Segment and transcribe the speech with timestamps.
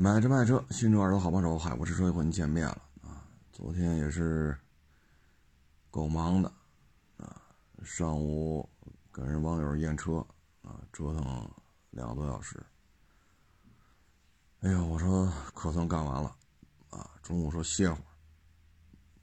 [0.00, 3.26] 买车卖车，新车二手好帮手，海博试车又和您见面了啊！
[3.50, 4.56] 昨天也是
[5.90, 6.48] 够忙的
[7.16, 7.42] 啊，
[7.82, 8.68] 上午
[9.10, 10.24] 跟人网友验车
[10.62, 11.50] 啊，折腾
[11.90, 12.64] 两个多小时。
[14.60, 16.32] 哎呦，我说可算干完了
[16.90, 17.10] 啊！
[17.20, 18.02] 中午说歇会儿，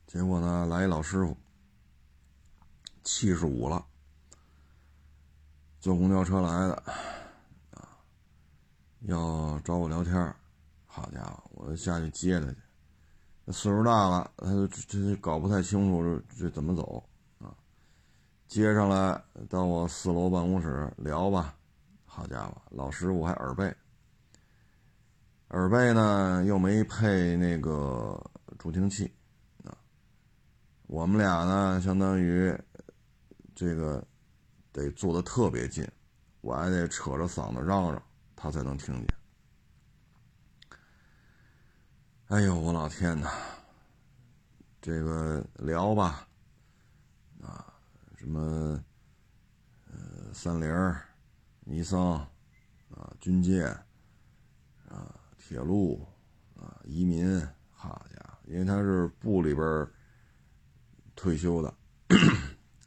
[0.05, 1.38] 结果呢来一老师傅，
[3.02, 3.86] 七十五了，
[5.80, 6.76] 坐公交车来的
[7.71, 7.96] 啊，
[9.04, 10.36] 要找我聊天
[10.96, 13.51] 好家伙，我下去接他去。
[13.51, 14.46] 岁数大了，他
[14.88, 17.04] 这搞不太清楚这这怎么走
[17.37, 17.54] 啊。
[18.47, 21.54] 接上来到我四楼办公室聊吧。
[22.06, 23.75] 好家伙，老师傅还耳背，
[25.50, 28.18] 耳背呢又没配那个
[28.57, 29.14] 助听器
[29.65, 29.78] 啊。
[30.87, 32.58] 我们俩呢，相当于
[33.53, 34.02] 这个
[34.72, 35.86] 得坐的特别近，
[36.39, 38.02] 我还得扯着嗓子嚷嚷，
[38.34, 39.08] 他才能听见。
[42.30, 43.30] 哎呦，我老天呐！
[44.81, 46.28] 这个聊吧，
[47.40, 47.72] 啊，
[48.18, 48.84] 什么，
[49.86, 50.96] 呃，三菱、
[51.59, 52.14] 尼桑，
[52.90, 53.68] 啊，军舰，
[54.90, 56.03] 啊，铁路，
[56.59, 59.88] 啊，移民，好家伙，因为他是部里边
[61.16, 61.72] 退休的，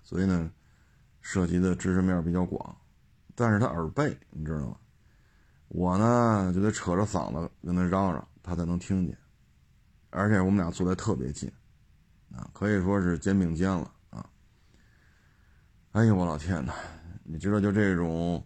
[0.03, 0.51] 所以呢，
[1.21, 2.77] 涉及的知识面比较广，
[3.37, 4.77] 但是他耳背，你知道吗？
[5.69, 9.17] 我呢就得扯着嗓子跟他嚷嚷，他才能听见。
[10.11, 11.51] 而且我们俩坐的特别近，
[12.33, 14.29] 啊，可以说是肩并肩了啊！
[15.93, 16.73] 哎呦，我老天呐，
[17.25, 18.45] 你知道就这种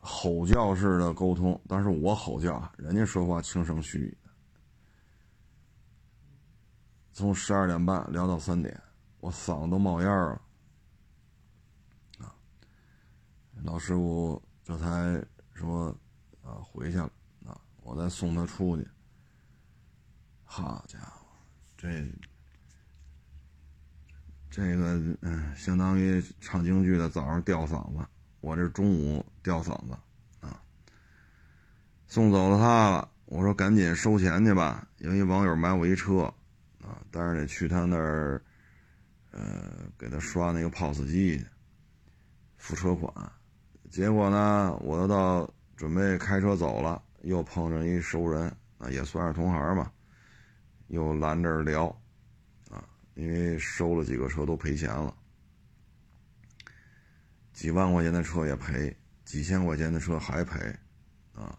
[0.00, 4.30] 吼叫式的沟通，但是我吼叫，人家说话轻声细语的。
[7.12, 8.80] 从十二点半聊到三点，
[9.18, 10.42] 我嗓子都冒烟了！
[13.62, 15.94] 老师傅这才说
[16.42, 17.10] 啊，回去了
[17.44, 18.88] 啊，我再送他出去。
[20.52, 21.24] 好家伙，
[21.76, 22.04] 这
[24.50, 28.04] 这个嗯，相当于唱京剧的早上吊嗓子，
[28.40, 29.96] 我这中午吊嗓子
[30.40, 30.60] 啊。
[32.08, 36.22] 送走了他了，我说赶紧收钱去吧，有一网友买我一车
[36.82, 38.42] 啊，但是得去他那儿，
[39.30, 41.46] 呃，给他刷那个 POS 机去
[42.56, 43.14] 付车款。
[43.88, 49.92] 结果呢，我又到准备开车走了，又碰上一熟人啊，也算是同行嘛。
[50.90, 51.86] 又拦这儿聊，
[52.68, 52.82] 啊，
[53.14, 55.16] 因为收了几个车都赔钱了，
[57.52, 60.58] 几万块钱的车也赔，几千块钱的车还赔，
[61.32, 61.56] 啊，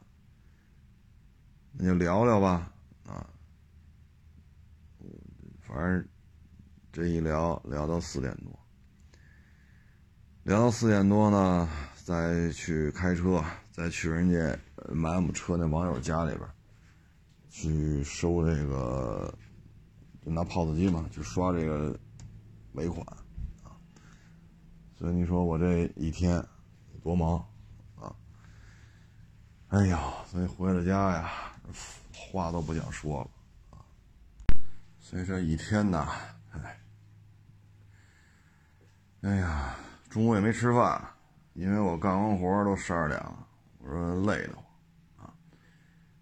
[1.72, 2.74] 那就聊聊吧，
[3.06, 3.26] 啊，
[5.62, 6.06] 反正
[6.92, 8.60] 这一聊聊到四点多，
[10.44, 11.70] 聊到四点多呢，
[12.04, 14.60] 再去开车，再去人家
[14.94, 16.46] 买我们车那网友家里边。
[17.52, 19.32] 去收这个，
[20.26, 22.00] 就拿 POS 机嘛，去刷这个
[22.72, 23.06] 尾款
[23.62, 23.76] 啊。
[24.96, 26.42] 所以你说我这一天
[27.04, 27.46] 多忙
[28.00, 28.16] 啊！
[29.68, 31.30] 哎呀，所以回了家呀，
[32.16, 33.30] 话都不想说了
[33.72, 33.84] 啊。
[34.98, 36.08] 所以这一天呐，
[36.52, 36.80] 哎，
[39.24, 39.76] 哎呀，
[40.10, 41.06] 中午也没吃饭，
[41.54, 43.48] 因为我干完活都十二点了，
[43.80, 44.64] 我说累的慌。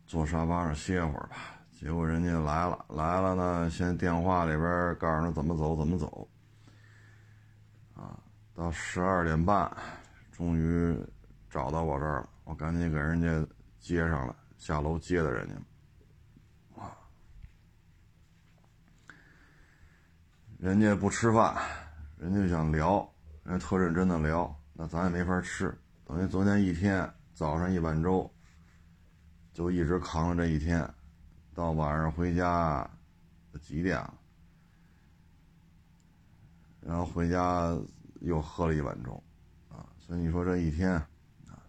[0.10, 1.38] 坐沙发上歇会儿吧，
[1.70, 6.28] 结果人家来了，来了呢，先电话里边告诉他怎么走怎么走，
[7.94, 8.18] 啊，
[8.56, 9.72] 到十二点半，
[10.32, 10.98] 终于
[11.48, 13.48] 找到我这儿了，我赶紧给人家
[13.80, 16.98] 接上了，下楼接的人家，啊，
[20.58, 21.56] 人家不吃饭，
[22.18, 23.08] 人家想聊，
[23.44, 25.72] 人家特认真的聊，那咱也没法吃，
[26.04, 28.28] 等于昨天一天早上一碗粥。
[29.60, 30.90] 就一直扛着这一天，
[31.54, 32.90] 到晚上回家
[33.62, 34.14] 几点了？
[36.80, 37.78] 然后回家
[38.22, 39.22] 又喝了一碗粥，
[39.68, 41.60] 啊，所以你说这一天，啊，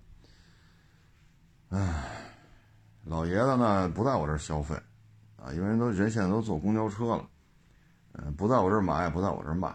[1.70, 2.04] 唉，
[3.02, 4.76] 老爷子呢不在我这儿消费，
[5.34, 7.28] 啊，因为人都人现在都坐公交车了，
[8.12, 9.66] 嗯，不在我这儿买，不在我这儿卖，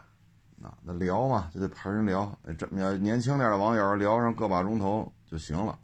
[0.61, 5.77] 啊，那聊嘛就得陪人聊，这么年轻点的网友聊上个把钟头就行了。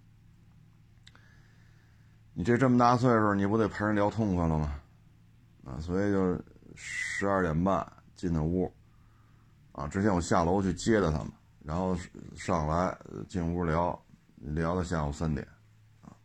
[2.34, 4.80] 你这这么大岁数，你不得陪人聊痛快了吗？
[5.66, 6.42] 啊，所以就
[6.76, 7.86] 十二点半
[8.16, 8.74] 进的屋，
[9.74, 11.32] 啊，之前我下楼去接的他们，
[11.64, 11.96] 然后
[12.36, 12.98] 上来
[13.28, 14.02] 进屋聊，
[14.38, 15.46] 聊到下午三点，
[16.02, 16.16] 啊，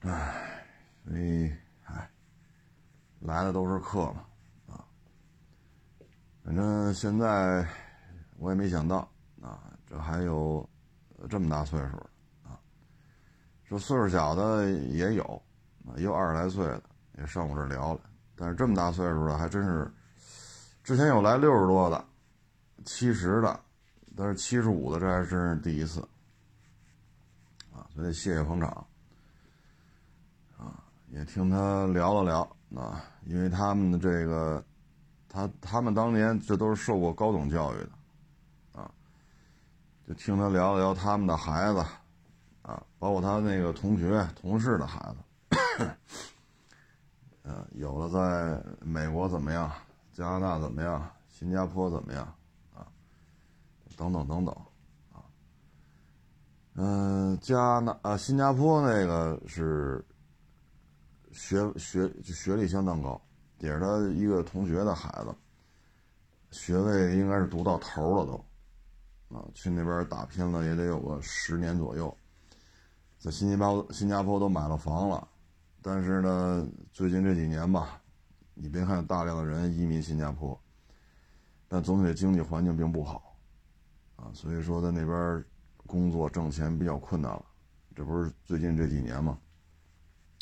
[0.00, 0.64] 唉，
[1.04, 1.52] 所以
[1.84, 2.10] 唉，
[3.20, 4.24] 来的都是客嘛，
[4.68, 4.84] 啊，
[6.42, 7.68] 反正现在
[8.38, 9.08] 我也没想到，
[9.42, 10.68] 啊，这还有
[11.28, 12.11] 这么大岁数。
[13.72, 15.42] 说岁数小的也有，
[15.96, 16.82] 也有二十来岁的，
[17.16, 18.00] 也上我这聊了。
[18.36, 19.90] 但是这么大岁数的还真是，
[20.84, 22.04] 之前有来六十多的，
[22.84, 23.58] 七十的，
[24.14, 26.06] 但是七十五的这还真是第一次，
[27.72, 28.68] 啊，所以谢谢捧场，
[30.58, 32.42] 啊，也听他聊了聊
[32.78, 34.62] 啊，因为他们的这个，
[35.30, 38.90] 他他们当年这都是受过高等教育的，啊，
[40.06, 41.82] 就听他聊了聊他们的孩子，
[42.62, 45.96] 啊，包括他那个同学同事的孩子。
[47.42, 49.70] 呃，有的在美国怎么样？
[50.12, 51.10] 加拿大怎么样？
[51.28, 52.24] 新加坡怎么样？
[52.72, 52.86] 啊，
[53.96, 54.54] 等等等等，
[55.10, 55.24] 啊，
[56.74, 60.04] 嗯，加拿啊，新加坡那个是
[61.32, 63.20] 学学学历相当高，
[63.58, 65.34] 也是他一个同学的孩子，
[66.52, 72.16] 学位应该是读到头了都，啊，去那边打拼了也得有个十年左右，
[73.22, 75.28] 在新加坡新加坡都买了房了。
[75.80, 78.02] 但是呢，最近这几年吧，
[78.52, 80.60] 你别看大量的人移民新加坡，
[81.68, 83.36] 但总体的经济环境并不好，
[84.16, 85.44] 啊，所以说在那边
[85.86, 87.44] 工作挣钱比较困难了。
[87.94, 89.38] 这不是最近这几年吗？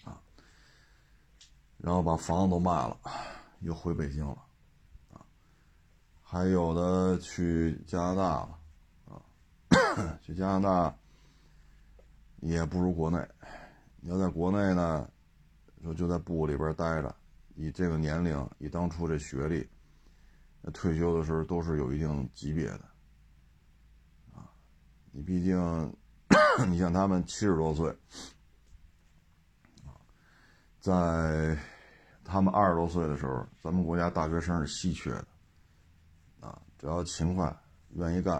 [0.04, 0.18] 啊，
[1.76, 2.96] 然后把房子都卖了，
[3.60, 4.38] 又回北京了，
[5.12, 5.20] 啊，
[6.22, 8.58] 还有的去加拿大了，
[9.10, 10.96] 啊， 去加拿大
[12.40, 13.18] 也不如国内。
[14.00, 15.08] 你要在国内呢？
[15.82, 17.16] 说就在部里边待着，
[17.54, 19.66] 以这个年龄，以当初这学历，
[20.74, 22.84] 退休的时候都是有一定级别的，
[24.34, 24.52] 啊，
[25.10, 25.56] 你毕竟，
[26.68, 27.96] 你像他们七十多岁，
[30.80, 31.56] 在
[32.22, 35.26] 他们二十多岁的时候，咱们国家大学生是稀缺的，
[36.40, 37.58] 啊，只要勤快、
[37.94, 38.36] 愿意干，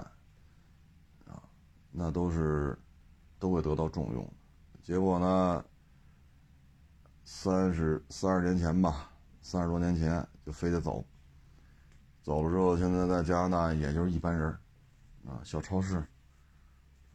[1.27, 1.43] 啊，
[1.91, 2.79] 那都是
[3.41, 4.33] 都会得到重用，
[4.83, 5.65] 结果呢？
[7.25, 9.11] 三十三十年前吧，
[9.41, 11.05] 三十多年前就非得走，
[12.23, 14.49] 走了之后，现在在加拿大也就是一般人
[15.25, 15.99] 啊，小超市，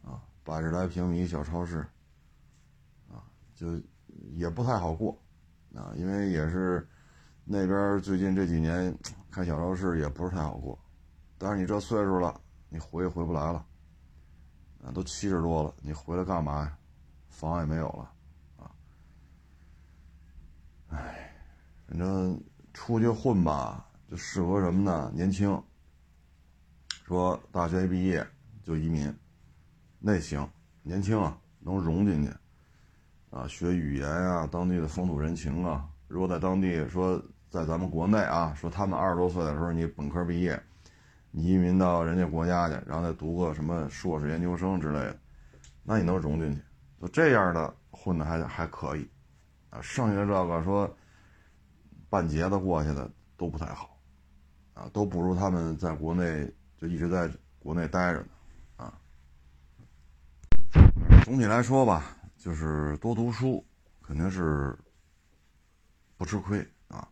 [0.02, 1.86] 啊，百十来平米小超市，
[3.08, 3.22] 啊，
[3.54, 3.78] 就
[4.32, 5.16] 也不太好过，
[5.74, 6.88] 啊，因为也是
[7.44, 8.96] 那边最近这几年
[9.30, 10.78] 开小超市也不是太好过，
[11.36, 12.40] 但是你这岁数了，
[12.70, 13.66] 你回也回不来了，
[14.84, 16.78] 啊，都七十多了，你回来干嘛呀？
[17.28, 18.12] 房也没有了。
[18.56, 18.70] 啊
[20.88, 21.34] 哎，
[21.88, 22.40] 反正
[22.72, 25.10] 出去混吧，就适合什么呢？
[25.14, 25.62] 年轻。
[27.04, 28.26] 说大学一毕业
[28.62, 29.14] 就移民，
[30.00, 30.48] 那行，
[30.82, 32.32] 年轻啊，能融进去，
[33.30, 35.88] 啊，学语言啊，当地的风土人情啊。
[36.08, 40.60] 如果在当地说，在咱们国内啊，说他们二十多岁的时候你本科毕业，
[41.36, 45.18] 移民到人家国家去，然后再读个什么硕士研究生之类的，
[45.84, 46.60] 那你能融进去？
[46.98, 49.06] 就这样的混的还还可以。
[49.68, 50.96] 啊剩下的这个说，
[52.08, 54.00] 半截子过去的都不太好，
[54.72, 58.26] 啊，都不如他们在国内就一直在国内待着呢，
[58.76, 58.98] 啊。
[61.24, 63.62] 总体来说吧，就是多读书
[64.00, 64.74] 肯定是
[66.16, 67.06] 不吃亏啊，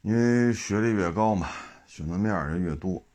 [0.00, 1.46] 因为学历越高嘛，
[1.92, 3.06] 选择面也越多，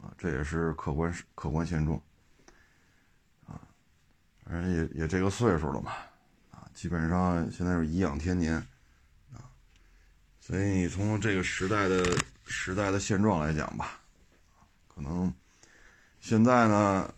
[0.00, 1.96] 啊，这也是客观客观现状，
[3.46, 3.62] 啊，
[4.44, 5.92] 反正也也这个岁数了嘛。
[6.50, 8.56] 啊基本上现在是颐养天年，
[9.32, 9.38] 啊，
[10.40, 12.04] 所以你从这个时代的
[12.44, 14.00] 时代的现状来讲吧，
[14.92, 15.32] 可能
[16.18, 17.14] 现在呢，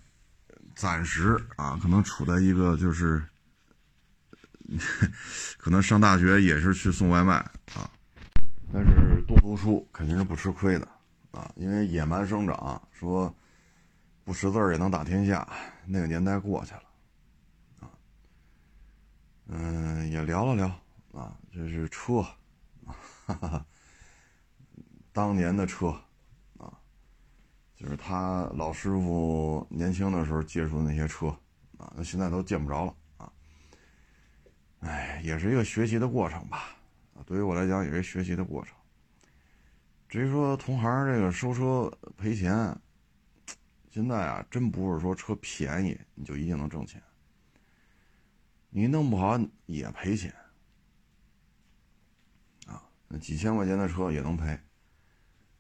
[0.75, 3.25] 暂时啊，可能处在一个就是，
[5.57, 7.37] 可能上大学也是去送外卖
[7.75, 7.91] 啊，
[8.71, 10.87] 但是多读书肯定是不吃亏的
[11.37, 13.33] 啊，因为野蛮生长，说
[14.25, 15.47] 不识字也能打天下，
[15.85, 16.83] 那个年代过去了。
[19.49, 20.67] 嗯，也聊了聊
[21.13, 22.23] 啊，这是车，
[23.27, 23.67] 哈哈，
[25.13, 25.89] 当年的车
[26.57, 26.73] 啊，
[27.77, 31.29] 就是他老师傅年轻的时候接触的那些车
[31.77, 33.31] 啊，那现在都见不着了啊。
[34.81, 36.75] 哎，也是一个学习的过程吧，
[37.15, 38.75] 啊，对于我来讲也是学习的过程。
[40.09, 42.77] 至于说同行这个收车赔钱，
[43.91, 47.03] 现在啊，真不是说车便宜你就一定能挣钱。
[48.71, 50.33] 你弄不好也赔钱，
[52.67, 54.59] 啊，那几千块钱的车也能赔，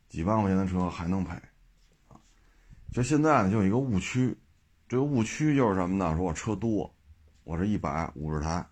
[0.09, 1.35] 几万块钱的车还能赔，
[2.09, 2.21] 啊，
[2.93, 4.37] 就现在呢就有一个误区，
[4.87, 6.15] 这个误区就是什么呢？
[6.15, 6.95] 说我车多，
[7.43, 8.65] 我这一百五十台，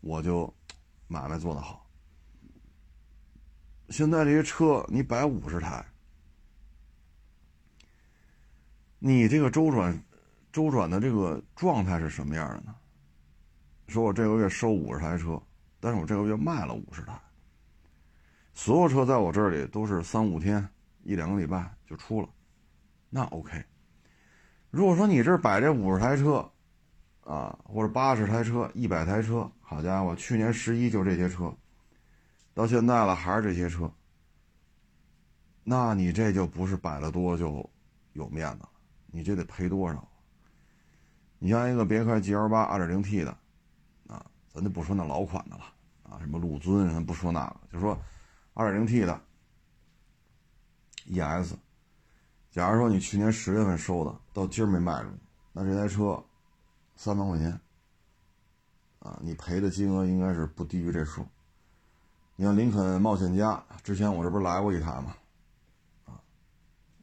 [0.00, 0.52] 我就
[1.06, 1.79] 买卖做得好。
[3.90, 5.84] 现在这些车你摆五十台，
[8.98, 10.02] 你这个周转
[10.52, 12.74] 周转的这个状态是什么样的呢？
[13.88, 15.42] 说我这个月收五十台车，
[15.80, 17.20] 但是我这个月卖了五十台。
[18.54, 20.68] 所有车在我这里都是三五天、
[21.02, 22.28] 一两个礼拜就出了，
[23.08, 23.64] 那 OK。
[24.70, 26.48] 如果说你这摆这五十台车，
[27.22, 31.52] 啊，或者八十台车、一百台车，好家伙，去年十一就这些车，
[32.54, 33.90] 到现在了还是这些车，
[35.64, 37.68] 那你这就不是摆了多就
[38.12, 38.70] 有面子了，
[39.06, 40.06] 你这得赔多少？
[41.38, 43.30] 你像一个别克 GL 八 2.0T 的，
[44.08, 45.64] 啊，咱就不说那老款的了，
[46.02, 47.98] 啊，什么陆尊，咱不说那个，就说。
[48.52, 49.22] 二点零 T 的
[51.06, 51.54] ES，
[52.50, 55.14] 假如说你去年十月份收的，到今儿没卖出去，
[55.52, 56.22] 那这台车
[56.96, 57.58] 三万块钱
[58.98, 61.24] 啊，你赔的金额应该是不低于这数。
[62.40, 65.14] 你像林肯冒险家，之前我这不是来过一台吗？
[66.06, 66.16] 啊，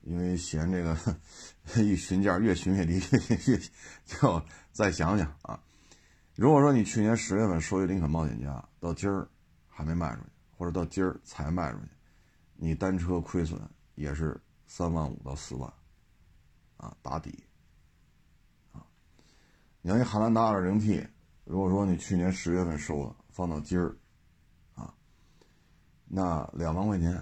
[0.02, 0.98] 因为嫌这个
[1.76, 2.96] 一询价越询越低，
[3.46, 3.60] 越
[4.04, 4.42] 就
[4.72, 5.62] 再想想啊。
[6.34, 9.30] 如果说你去年十月份收一林肯冒险家，到今儿
[9.70, 10.28] 还没卖出去。
[10.58, 11.86] 或者到今儿才卖出去，
[12.56, 13.62] 你单车亏损
[13.94, 15.72] 也是三万五到四万，
[16.78, 17.44] 啊，打底，
[18.72, 18.82] 啊，
[19.84, 21.08] 你像一汉兰达二点零 T，
[21.44, 23.96] 如果说你去年十月份收的，放到今儿，
[26.08, 27.14] 那两万块钱，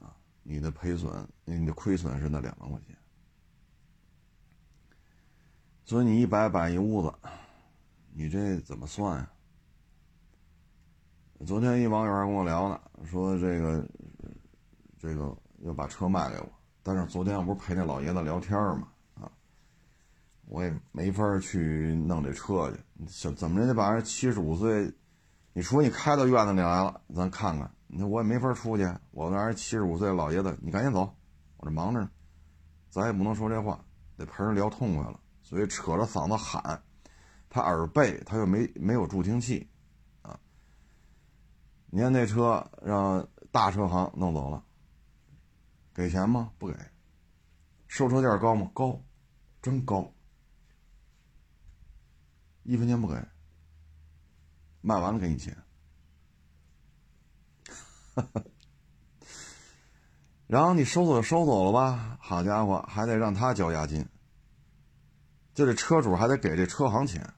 [0.00, 2.96] 啊，你的赔损，你的亏损是那两万块钱，
[5.84, 7.12] 所以你一摆摆一屋子，
[8.12, 9.30] 你这怎么算呀？
[11.46, 13.88] 昨天一网友还跟我聊呢，说这个
[14.98, 19.32] 这个要把车卖给我，但是昨天我不是陪那老爷子聊天嘛，啊，
[20.46, 22.78] 我也没法去弄这车去，
[23.22, 24.92] 怎怎么着得把人七十五岁，
[25.52, 31.14] 你除非你开到院子里来了，咱看看，那我也没法出去，我那七十五岁老爷子，你赶紧走，
[31.56, 32.10] 我这忙着呢，
[32.88, 33.84] 咱也不能说这话，
[34.16, 36.82] 得陪人聊痛快了，所以扯着嗓子喊，
[37.48, 39.68] 他耳背，他又没没有助听器。
[40.22, 40.38] 啊
[41.86, 44.64] 你看那车让大车行弄走了，
[45.92, 46.52] 给钱吗？
[46.58, 46.74] 不给。
[47.88, 48.70] 收车价高吗？
[48.72, 49.02] 高，
[49.60, 50.14] 真高，
[52.62, 53.16] 一分钱不给。
[54.80, 55.56] 卖完了给你钱，
[60.46, 62.18] 然后你收走就收走了吧。
[62.20, 64.06] 好家伙，还得让他交押金，
[65.54, 67.34] 就这车主还得给这车行钱。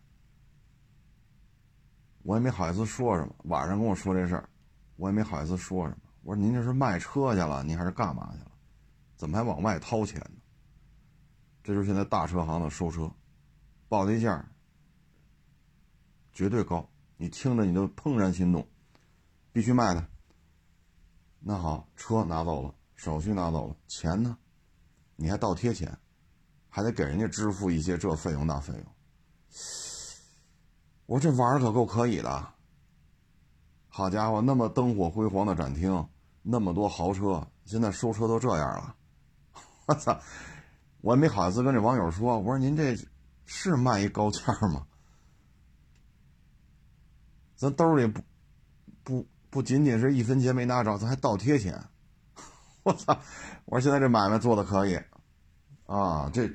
[2.22, 3.34] 我也没好意思说什么。
[3.44, 4.48] 晚上跟我说这事儿，
[4.96, 6.02] 我也没好意思说什么。
[6.22, 8.52] 我说您这是卖车去了，您还是干嘛去了？
[9.16, 10.40] 怎么还往外掏钱呢？
[11.64, 13.10] 这就是现在大车行的收车，
[13.88, 14.44] 报那价
[16.32, 16.88] 绝对高，
[17.22, 18.66] 你听着你都怦然心动，
[19.52, 20.04] 必须卖它。
[21.38, 24.36] 那好，车拿走了，手续拿走了，钱呢？
[25.14, 25.96] 你还倒贴钱，
[26.68, 28.84] 还得给人家支付一些这费用那费用。
[31.06, 32.54] 我说这玩儿可够可以的，
[33.86, 36.04] 好家伙，那么灯火辉煌的展厅，
[36.42, 38.96] 那么多豪车，现在收车都这样了，
[39.86, 40.20] 我操！
[41.02, 42.96] 我也没好意思跟这网友说，我说您这
[43.44, 44.88] 是卖一高价吗？
[47.62, 48.20] 咱兜里不
[49.04, 51.80] 不不仅仅是一分钱没拿着，咱还倒贴钱，
[52.82, 53.16] 我操！
[53.66, 55.00] 我说现在这买卖做的可以，
[55.86, 56.50] 啊，这，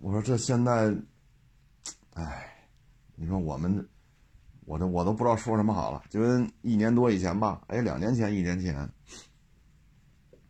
[0.00, 0.94] 我说这现在，
[2.12, 2.50] 哎。
[3.16, 3.88] 你说我们，
[4.66, 6.02] 我这我都不知道说什么好了。
[6.10, 8.90] 就跟一年多以前吧，哎，两年前，一年前，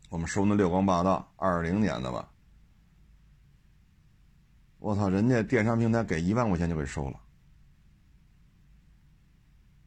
[0.08, 2.26] 我们收那六光霸道二零年的吧，
[4.78, 7.20] 我操，人家电商平台给一万块钱就给收了，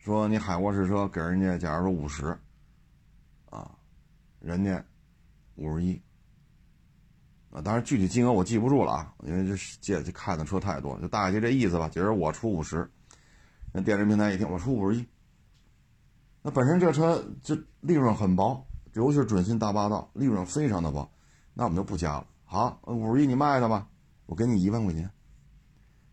[0.08, 2.28] 说你海沃士车给人家，假如说五十，
[3.50, 3.70] 啊，
[4.40, 4.82] 人家
[5.56, 6.02] 五十一。
[7.50, 11.90] 啊，当然具体金额我记不住了啊，因为这借这看的车太多，就大概就这意思吧。
[11.92, 12.90] 今儿我出五十，
[13.74, 15.06] 那电商平台一听我出五十一，
[16.42, 21.12] 那本身这车就利润很薄，尤其是准新大霸道，利润非常的薄，
[21.54, 22.26] 那我们就不加了。
[22.46, 23.90] 好，五十一你卖它吧，
[24.26, 25.12] 我给你一万块钱。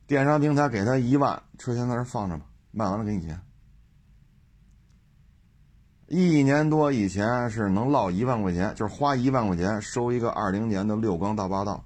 [0.09, 3.41] 电商平台给他一万，车先在这放着吧，卖完了给你钱。
[6.17, 11.85] 一年多以前是能落一万块钱，就是花一万块钱收一个二零年的六缸大霸道。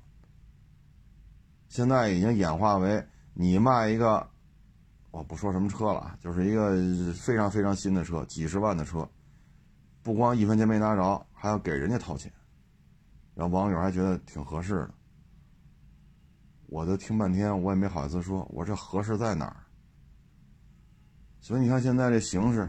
[1.68, 4.28] 现在已经演化为你卖一个，
[5.10, 6.76] 我不说什么车了，就是一个
[7.14, 9.08] 非常非常新的车，几十万的车，
[10.02, 12.30] 不光一分钱没拿着，还要给人家掏钱，
[13.34, 14.90] 然后网友还觉得挺合适的。
[16.66, 19.56] 我都听半天，我也没好意思说，我这合适在哪儿？
[21.40, 22.68] 所以你看现在这形势。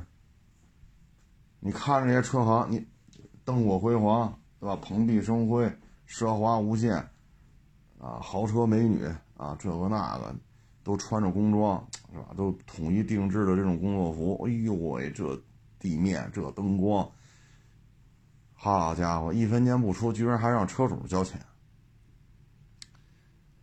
[1.60, 2.88] 你看着这些车行，你
[3.44, 4.76] 灯火辉煌，对吧？
[4.82, 5.70] 蓬荜生辉，
[6.08, 6.96] 奢华无限，
[7.98, 9.04] 啊，豪车美女
[9.36, 10.34] 啊，这个那个，
[10.84, 12.34] 都穿着工装，是吧？
[12.38, 14.42] 都统一定制的这种工作服。
[14.46, 15.42] 哎呦喂，这
[15.80, 17.10] 地面这灯光，
[18.54, 21.40] 好家伙，一分钱不出，居然还让车主交钱。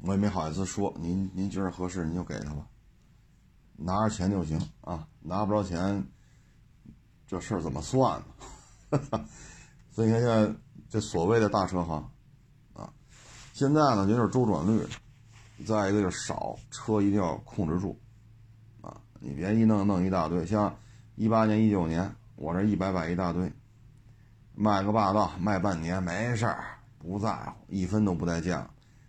[0.03, 2.67] 我也没好意思说，您您觉得合适，您就给他吧，
[3.77, 6.07] 拿着钱就行啊，拿不着钱，
[7.27, 8.21] 这事儿怎么算
[8.91, 9.01] 呢？
[9.91, 10.55] 所以你看现在
[10.89, 12.11] 这所谓的大车行，
[12.75, 12.93] 啊，
[13.53, 14.87] 现在呢就是周转率，
[15.67, 17.99] 再一个就是少车一定要控制住，
[18.81, 20.77] 啊，你别一弄弄一大堆，像
[21.17, 23.53] 一八年、一九年，我这一百摆一大堆，
[24.55, 28.69] 卖个霸道卖半年没事儿，不在乎，一分都不带降。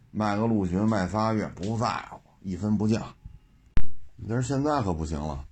[0.09, 3.03] 卖个陆巡卖仨月不在乎，一分不降。
[4.27, 5.45] 但是现在可不行了，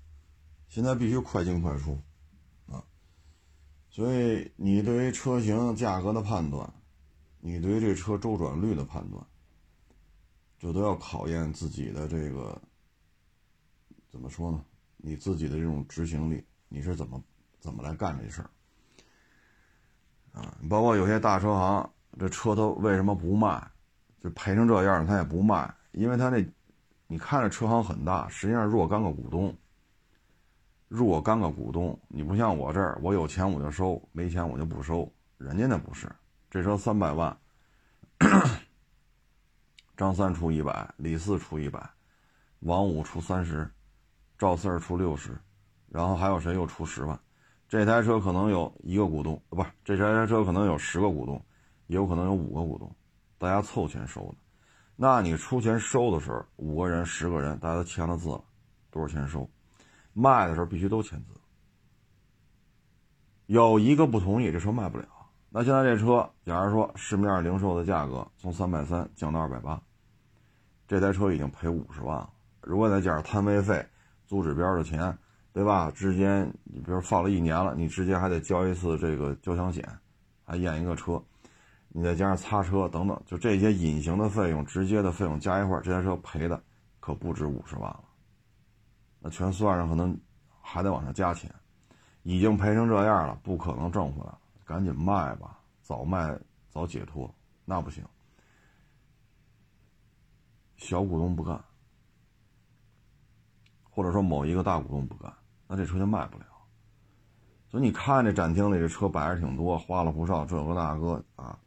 [0.70, 2.00] 现在必须快进快出，
[3.96, 6.70] 所以你对于车型价格的判断，
[7.40, 9.26] 你对于这车周转率的判断，
[10.60, 12.62] 这都要考验自己的这个
[14.10, 14.66] 怎么说呢？
[14.98, 17.24] 你自己的这种执行力，你是怎么
[17.62, 18.50] 怎么来干这事儿？
[20.42, 23.66] 啊，包括有些大车行，这车都为什么不卖？
[24.20, 26.46] 就赔成这样，他也不卖，因为他那，
[27.08, 29.56] 你看着车行很大，实际上若干个股东，
[30.96, 35.12] 若干个股东，你不像我这儿，我有钱我就收，没钱我就不收。
[35.38, 36.10] 人家那不是，
[36.50, 37.38] 这车三百万，
[39.98, 41.86] 张三出一百，李四出一百，
[42.62, 43.70] 王五出三十，
[44.38, 45.38] 赵四出六十，
[45.90, 47.20] 然后还有谁又出十万？
[47.68, 51.44] 这台车可能有一个股东，不是，这台车可能有十个股东，
[51.88, 52.90] 也有可能有五个股东。
[53.38, 54.36] 大家凑钱收的，
[54.96, 58.42] 那你出钱收的时候，五个人、十个人，大家都签了字了，
[58.90, 59.50] 多少钱收？
[60.18, 61.40] 卖的时候必须都签字。
[63.48, 65.06] 有一个不同意，这车卖不了。
[65.50, 69.80] 那现在这车，假如说市面零售的价格从三百三降到二百八，
[70.88, 72.30] 这台车已经赔五十万了。
[72.62, 73.86] 如果再加上摊位费、
[74.26, 75.16] 租指标的钱，
[75.54, 75.92] 对吧？
[75.92, 79.88] 之间你比如放了一年了，你直接还得交一次这个交强险，
[80.46, 81.22] 还验一个车。
[81.90, 86.62] 你再加上擦车等等，就这些隐形的费用、直接的费用加一块，这台车赔的
[87.00, 88.05] 可不止五十万了。
[89.30, 90.18] 全算上，可能
[90.62, 91.54] 还得往上加钱。
[92.24, 94.34] 已经赔成这样了，不可能挣回来，
[94.64, 96.36] 赶紧卖吧，早卖
[96.70, 97.32] 早解脱。
[97.66, 98.04] 那不行，
[100.78, 101.64] 小股东不干，
[103.84, 105.32] 或者说某一个大股东不干，
[105.68, 106.46] 那这车就卖不了。
[107.70, 111.60] 所以你看这展厅里这车摆着挺多，花了不少，这个那个啊。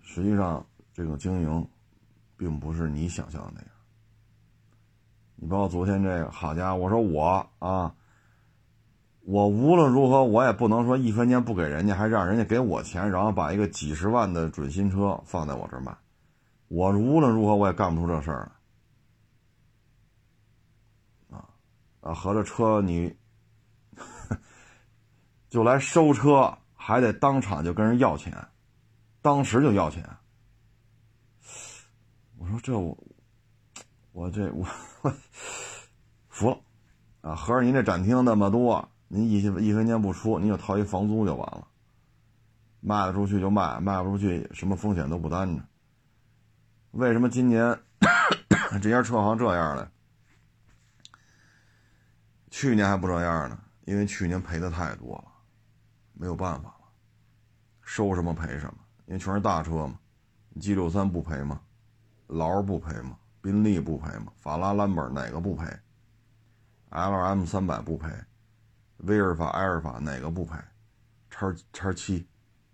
[0.00, 1.68] 实际上，这个经营，
[2.36, 3.71] 并不是你想象的那样。
[5.42, 7.92] 你包括昨天这个，好家伙，我说我啊，
[9.22, 15.92] 我无论如何我也不能说一分钱不给人家，还让人家给我钱，然后把一个几十万的准新车放在我这卖。
[16.68, 18.52] 我无论如何我也干不出这事儿。
[21.28, 21.44] 啊
[22.02, 23.12] 啊，合着车你
[25.50, 28.32] 就来收车，还得当场就跟人要钱。
[29.20, 30.08] 当时就要钱，
[32.38, 32.96] 我说这我，
[34.12, 34.64] 我这我
[36.28, 36.58] 服了
[37.20, 37.34] 啊！
[37.34, 41.66] 合着您这展厅那么多，您一一分钱不出，您就掏一房租就完了，
[42.80, 45.62] 卖得出去就卖，卖不出去什么风险都不担着。
[46.92, 47.78] 为什么今年
[48.82, 49.88] 这家车行这样呢？
[52.50, 55.24] 去年还不这样呢，因为去年赔的太多了，
[56.12, 56.84] 没有办法了，
[57.82, 58.74] 收什么赔什么。
[59.06, 59.98] 因为全是大车嘛
[60.60, 61.60] ，G 六三不赔吗？
[62.28, 63.18] 劳不赔吗？
[63.42, 64.32] 宾利不赔吗？
[64.36, 65.66] 法拉兰博哪个不赔
[66.90, 68.08] ？L M 三百不赔，
[68.98, 70.56] 威尔法、埃尔法哪个不赔？
[71.28, 72.24] 叉叉七，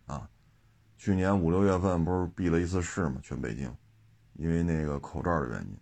[0.06, 0.28] 啊，
[0.98, 3.18] 去年五六月份不是闭了一次市吗？
[3.22, 3.74] 全北京，
[4.34, 5.76] 因为那个口罩的原因。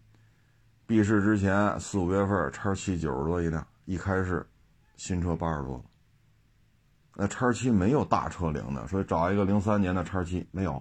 [0.87, 4.47] 闭市之前四五月份，叉七九十多一辆，一开市，
[4.97, 5.85] 新车八十多。
[7.15, 10.81] 那叉七没有大车龄的，所以找一个零三年的叉七没有，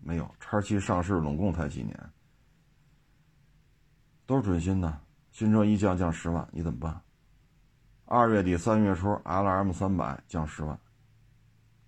[0.00, 1.96] 没有叉七上市拢共才几年，
[4.28, 5.00] 都是准新的，
[5.32, 7.00] 新车一降降十万，你怎么办？
[8.04, 10.78] 二月底三月初，L M 三百降十万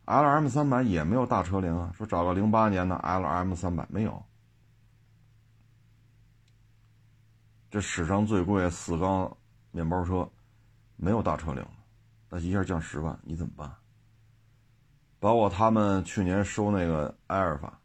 [0.07, 4.25] ，L M 三百也没有大车龄啊，说找个零八年的 L M 三百没有，
[7.71, 9.37] 这史上最贵四缸
[9.71, 10.27] 面包车，
[10.97, 11.63] 没有大车龄。
[12.31, 13.71] 那一下降十万，你怎么办？
[15.19, 17.79] 包括他们去年收那个埃尔法，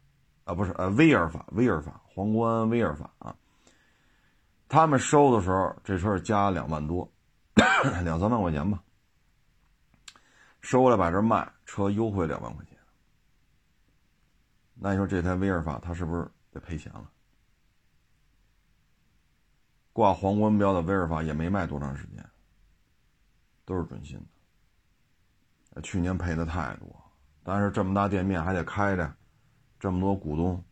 [0.44, 3.36] 啊，不是，呃，威尔法，威尔法，皇冠威尔法啊。
[4.68, 7.10] 他们收的时候，这车加两万多，
[8.02, 8.82] 两三万块钱吧。
[10.60, 12.76] 收了把这卖，车优惠两万块钱。
[14.74, 17.08] 那你说这台威尔法，他是不是得赔钱了？
[19.92, 22.22] 挂皇冠标的威尔法也没卖多长时间，
[23.64, 24.18] 都是准新
[25.72, 25.82] 的。
[25.82, 26.88] 去年赔的太多，
[27.44, 29.14] 但是这么大店面还得开着，
[29.78, 30.62] 这么多股东，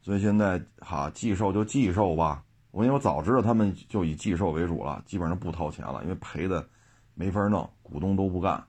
[0.00, 2.42] 所以现在哈寄售就寄售吧。
[2.72, 6.66] 我因为我早知道他们就以寄售为主了，基本上不掏钱了，因为赔的
[7.14, 8.64] 没法弄，股东都不干，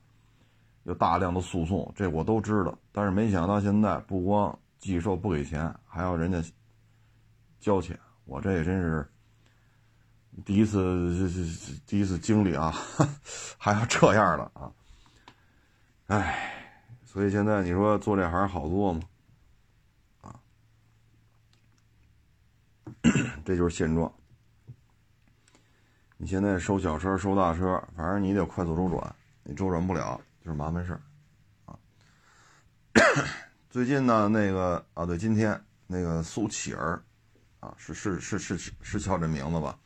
[0.83, 2.77] 有大量的诉讼，这我都知道。
[2.91, 6.43] 但是没想到现在不光寄售不给钱，还要人家
[7.59, 9.09] 交钱，我这也真是。
[10.43, 12.73] 第一次，第一次经历啊，
[13.57, 14.71] 还要这样的啊，
[16.07, 18.99] 哎，所以现在你说做这行好做吗？
[23.45, 24.11] 这就是现状。
[26.17, 31.01] 你现在收小车、收大车，反正你得快速周转，你周转不了就是麻烦事儿
[31.65, 31.77] 啊。
[33.69, 37.03] 最近呢，那个啊，对，今天那个苏乞儿
[37.59, 39.77] 啊，是是是是是叫这名字吧？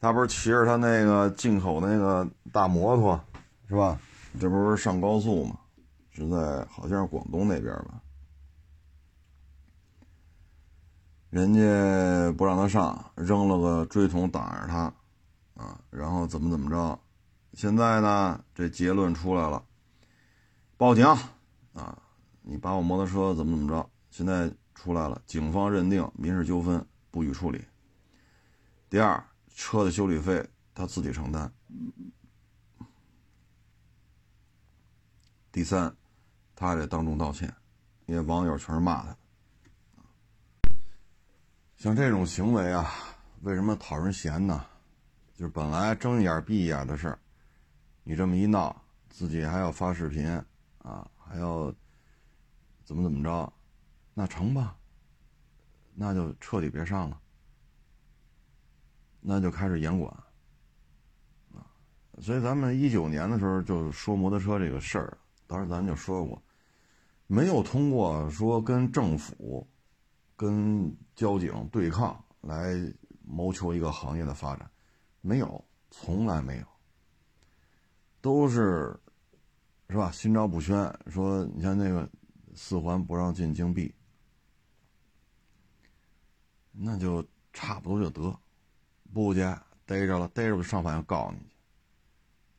[0.00, 3.18] 他不是骑着他那个进口那个大摩托，
[3.66, 3.98] 是吧？
[4.38, 5.58] 这不是上高速吗？
[6.10, 8.00] 是在好像是广东那边吧？
[11.30, 14.92] 人家不让他上，扔了个锥桶挡着他，
[15.54, 16.98] 啊，然后怎么怎么着？
[17.54, 19.64] 现在呢，这结论出来了，
[20.76, 21.04] 报警
[21.74, 22.00] 啊！
[22.42, 23.90] 你把我摩托车怎么怎么着？
[24.10, 27.64] 现在出来了，警方认定民事纠纷不予处理。
[28.88, 29.22] 第二。
[29.60, 31.52] 车的修理费他自己承担。
[35.50, 35.92] 第三，
[36.54, 37.52] 他还得当众道歉，
[38.06, 39.17] 因为网友全是骂他。
[41.78, 42.92] 像这种行为啊，
[43.42, 44.66] 为什么讨人嫌呢？
[45.36, 47.16] 就是本来睁一眼闭一眼的事儿，
[48.02, 48.74] 你这么一闹，
[49.08, 50.28] 自己还要发视频
[50.78, 51.72] 啊，还要
[52.84, 53.52] 怎么怎么着，
[54.12, 54.76] 那成吧？
[55.94, 57.20] 那就彻底别上了。
[59.20, 60.12] 那就开始严管，
[62.20, 66.42] 所以咱们一九年的时候就说摩托车这个事儿，当时咱就说过，
[67.28, 69.64] 没有通过说跟政府、
[70.38, 72.72] 跟交警对抗来
[73.24, 74.70] 谋求一个行业的发展，
[75.20, 76.66] 没有，从来没有，
[78.20, 78.96] 都是，
[79.90, 80.12] 是吧？
[80.12, 80.76] 心照不宣，
[81.08, 82.08] 说你像那个
[82.54, 83.92] 四环不让进京 B，
[86.70, 88.38] 那就差不多就得。
[89.12, 89.40] 不去
[89.86, 91.56] 逮着了，逮着就上法院告你去，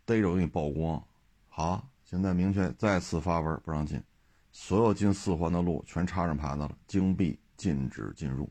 [0.03, 1.01] 逮着我给你曝光。
[1.47, 4.03] 好，现在明确再次发文不让进，
[4.51, 8.49] 所有进四环的路全插上牌子了，京 B 禁止进入。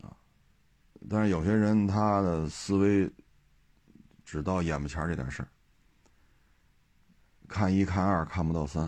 [0.00, 0.14] 啊，
[1.10, 3.10] 但是有些人他的思维
[4.24, 5.48] 只到眼巴前这点事儿，
[7.48, 8.84] 看一看二看不到三。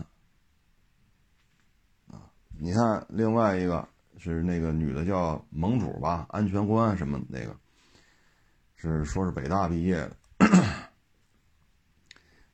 [2.07, 3.89] 啊，你看另外一个。
[4.21, 7.57] 是那个女的叫盟主吧，安全官什么那个，
[8.75, 10.17] 是说是北大毕业的。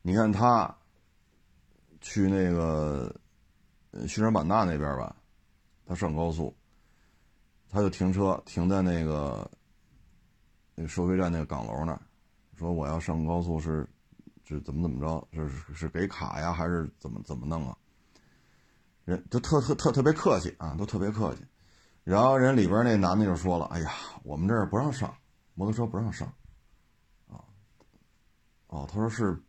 [0.03, 0.77] 你看他
[2.01, 3.19] 去那个
[4.01, 5.15] 西双版纳那边吧，
[5.86, 6.55] 他上高速，
[7.69, 9.49] 他就停车停在那个
[10.75, 12.01] 那个收费站那个岗楼那儿，
[12.58, 13.88] 说我要上高速是
[14.43, 17.77] 是怎么怎么着，是是给卡呀还是怎么怎么弄啊？
[19.05, 21.45] 人就特特特特别客气啊，都特别客气。
[22.03, 23.91] 然后人里边那男的就说了：“哎呀，
[24.23, 25.12] 我们这儿不让上
[25.55, 26.27] 摩托车，不让上，
[27.27, 27.41] 啊，
[28.67, 29.41] 哦，他说是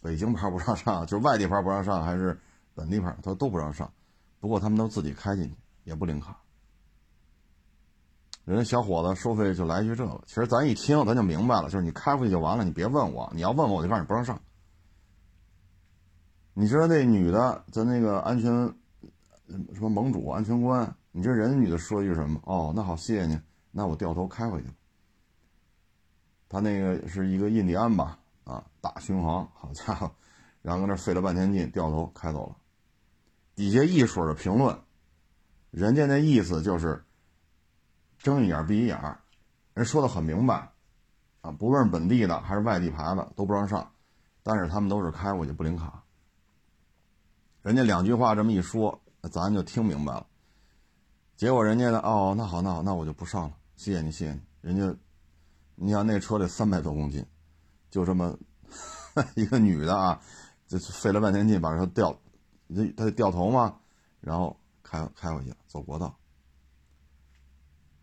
[0.00, 2.40] 北京牌不让上，就是外地牌不让上，还是
[2.74, 3.16] 本地牌？
[3.22, 3.92] 他都不让上，
[4.40, 6.38] 不过他们都自己开进去，也不领卡。
[8.44, 14.38] 人家小伙子收费就来一句这个，其实咱一听咱就明白了，就是你开回去就完了，你别问我，你要问我，我就告诉你不让上。
[16.52, 18.50] 你知道那女的在那个安全
[19.72, 22.40] 什么盟主安全官？”你这人家女的说一句什么？
[22.42, 23.40] 哦，那好，谢谢你。
[23.70, 24.68] 那我掉头开回去。
[26.48, 28.18] 他那个是一个印第安吧？
[28.42, 30.10] 啊，大巡航，好家伙，
[30.60, 32.56] 然后搁那费了半天劲，掉头开走了。
[33.54, 34.78] 底下一水的评论，
[35.70, 37.04] 人家那意思就是
[38.18, 39.18] 睁一眼闭一眼，
[39.74, 40.72] 人说的很明白
[41.40, 43.92] 啊，不论本地的还是外地牌子都不让上，
[44.42, 46.02] 但是他们都是开过去不领卡。
[47.62, 50.26] 人家两句话这么一说，咱就听明白了。
[51.36, 51.98] 结果人家呢？
[52.00, 53.56] 哦，那好，那好，那我就不上了。
[53.76, 54.40] 谢谢你，谢谢你。
[54.60, 54.96] 人家，
[55.74, 57.24] 你想那车得三百多公斤，
[57.90, 58.38] 就这么
[59.34, 60.20] 一个女的啊，
[60.66, 61.86] 就费了半天劲把车
[62.68, 63.76] 掉，这他得掉头嘛，
[64.20, 66.16] 然后开开回去，走国道。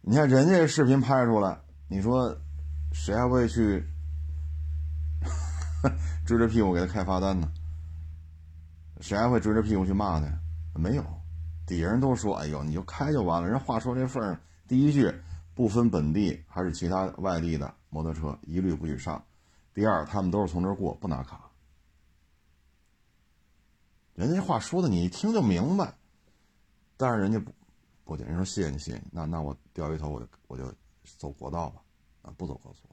[0.01, 2.35] 你看人家视频拍出来，你说
[2.91, 3.83] 谁还会去
[6.25, 7.51] 追着屁股给他开罚单呢？
[8.99, 10.27] 谁还会追着屁股去骂他？
[10.75, 11.03] 没有。
[11.65, 15.13] 底下人都说：“哎呦，你就开就完了。”人话说这份儿，第一句
[15.53, 19.23] 不分本地还是其他外地的摩托车，一律不许上。
[19.73, 21.50] 第二，他们都是从这儿过，不拿卡。
[24.13, 25.95] 人家话说的你一听就明白，
[26.97, 27.53] 但是人家不
[28.03, 30.71] 不仅人说谢谢你谢谢你，那那我掉一头我就我就
[31.17, 31.81] 走国道吧，
[32.23, 32.87] 啊不走高速。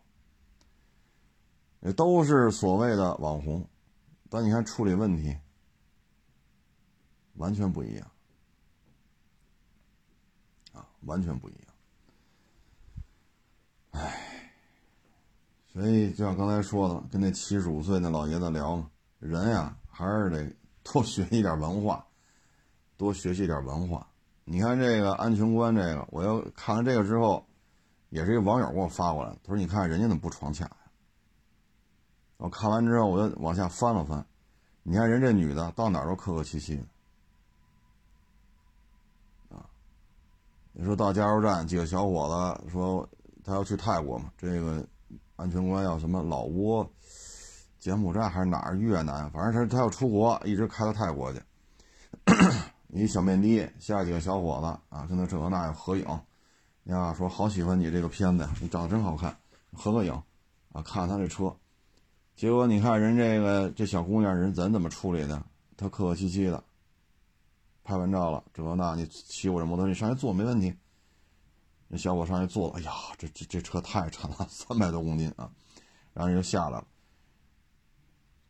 [1.80, 3.68] 也都是所谓的网红，
[4.30, 5.36] 但你看处理问题
[7.34, 8.10] 完全不一样，
[10.72, 11.62] 啊完全不一样。
[13.90, 14.52] 唉，
[15.72, 20.56] 所以就像刚才说的，跟那七十五岁那老爷子聊嘛，人呀还是得。
[20.90, 22.06] 多学一点文化，
[22.96, 24.08] 多学习点文化。
[24.44, 27.44] 你看这个安全观，这个我要看完这个之后，
[28.08, 30.76] 也是一个网友给我发过来，他说：“你看人家怎么不闯卡呀？”
[32.38, 34.26] 我看完之后，我就往下翻了翻，
[34.82, 36.82] 你看人这女的到哪儿都客客气气
[39.50, 39.68] 啊。
[40.72, 43.06] 你说到加油站，几个小伙子说
[43.44, 44.82] 他要去泰国嘛，这个
[45.36, 46.90] 安全官要什么老挝。
[47.88, 48.76] 柬埔寨还是哪儿？
[48.76, 51.40] 越南，反正是他要出国，一直开到泰国去。
[52.88, 56.04] 一小面的下几个小伙子啊，跟他这那要合影。
[56.84, 59.34] 呀，说好喜欢你这个片子，你长得真好看，
[59.72, 60.12] 合个影
[60.72, 61.56] 啊，看看他这车。
[62.36, 65.42] 结果你看人这个这小姑娘人怎怎么处理的？
[65.78, 66.62] 她客客气气的，
[67.84, 70.74] 拍完照了，这那你骑我这摩托，你上去坐没问题。
[71.88, 75.50] 那小伙上去坐了，哎呀，这这这车太沉了，三百多公斤啊，
[76.12, 76.86] 然后人就下来了。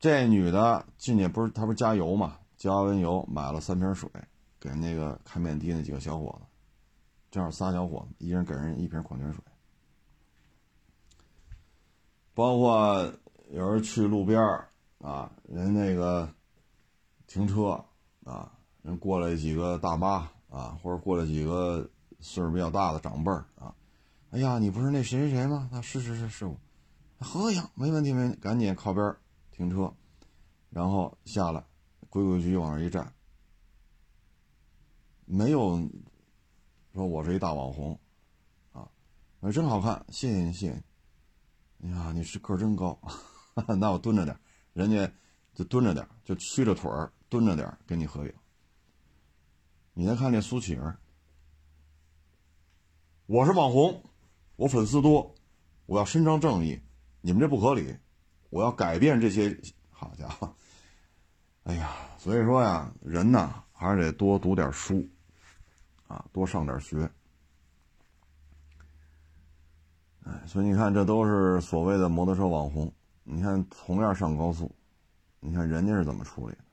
[0.01, 2.39] 这女的进去不是她不是加油嘛？
[2.57, 4.11] 加完油买了三瓶水，
[4.59, 6.47] 给那个开面的那几个小伙子，
[7.31, 9.43] 正好仨小伙子，一人给人一瓶矿泉水。
[12.35, 13.13] 包括
[13.51, 14.41] 有人去路边
[14.99, 16.29] 啊，人那个
[17.27, 17.85] 停车
[18.25, 21.89] 啊，人过来几个大妈啊，或者过来几个
[22.21, 23.75] 岁数比较大的长辈啊，
[24.31, 25.69] 哎呀，你不是那谁谁谁吗？
[25.73, 26.57] 啊，是是是是我，
[27.21, 29.15] 合个影没问题没，赶紧靠边。
[29.59, 29.93] 停车，
[30.71, 31.65] 然后下来，
[32.09, 33.13] 规规矩矩往那一站，
[35.25, 35.77] 没有
[36.95, 37.99] 说我是一大网红，
[38.71, 38.89] 啊，
[39.53, 40.75] 真好看，谢谢你，谢谢
[41.81, 41.89] 你。
[41.89, 42.97] 哎呀，你是个真高，
[43.81, 44.39] 那我蹲着点，
[44.75, 45.13] 人家
[45.55, 48.33] 就蹲着点，就屈着腿儿蹲着点跟你合影。
[49.93, 50.97] 你再看这苏乞儿，
[53.27, 54.05] 我是网红，
[54.55, 55.35] 我粉丝多，
[55.87, 56.81] 我要伸张正义，
[57.23, 57.97] 你们这不合理。
[58.51, 60.55] 我要改变这些，好家伙，
[61.65, 65.07] 哎呀，所以说呀，人呢还是得多读点书，
[66.07, 67.11] 啊，多上点学，
[70.25, 72.91] 哎，所以你看，这都是所谓的摩托车网红。
[73.23, 74.75] 你看，同样上高速，
[75.41, 76.65] 你看人家是怎么处理的？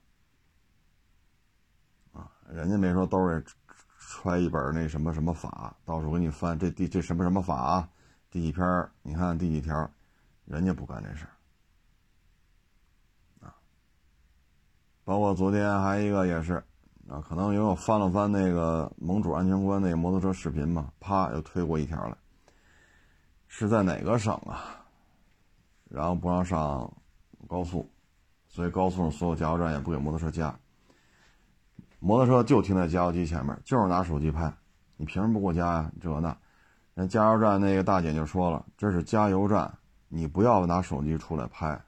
[2.19, 3.43] 啊，人家没说兜里
[3.99, 7.89] 揣一本那什么什么法，到时候给你翻这第这什么什么法啊？
[8.31, 8.89] 第几篇？
[9.01, 9.91] 你看第几条？
[10.45, 11.34] 人家不干这事儿。
[15.05, 16.55] 包括昨天还一个也是，
[17.07, 22.15] 啊，可能因为我翻了翻那个盟主安全官那个摩托车视频嘛，啪又推过一条来，
[23.47, 24.83] 是在哪个省啊？
[25.87, 26.91] 然后不让上
[27.47, 27.87] 高速，
[28.49, 30.57] 所以高速上所有加油站也不给摩托车加，
[31.99, 34.51] 摩托车就停在加油机前面，就是拿手机拍，
[34.97, 35.91] 你凭什么不给我加呀？
[36.01, 36.35] 这那，
[36.95, 39.71] 人加油站那个大姐就说了，这是加油站，
[40.07, 41.79] 你不要拿手机出来拍。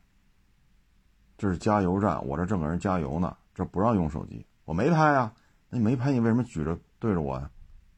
[1.38, 4.46] 这是加油站，我这正给人加油呢，这不让用手机。
[4.66, 5.32] 我没拍啊，
[5.70, 7.50] 那你没拍，你为什么举着对着我呀？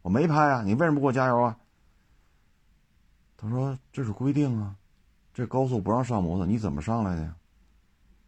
[0.02, 1.58] 我没拍啊，你为什么不给我加油啊？
[3.38, 4.76] 他说这是规定啊，
[5.34, 7.36] 这高速不让上摩托，你怎么上来的呀？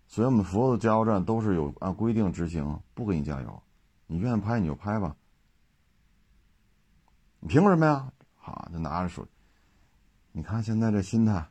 [0.08, 3.64] 所以我们所有的加油站都是有按规定执行，不给你加油，
[4.08, 5.16] 你愿意拍你就拍吧。
[7.42, 8.12] 你凭什么呀？
[8.38, 9.28] 好，就拿着手，
[10.32, 11.51] 你看现在这心态。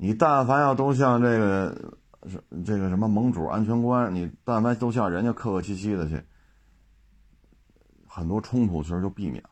[0.00, 1.92] 你但凡要都像这个
[2.28, 6.22] 是这个什么盟主安全官，你但凡都像人家客客气气的去，
[8.06, 9.50] 很多冲突其实就避免了，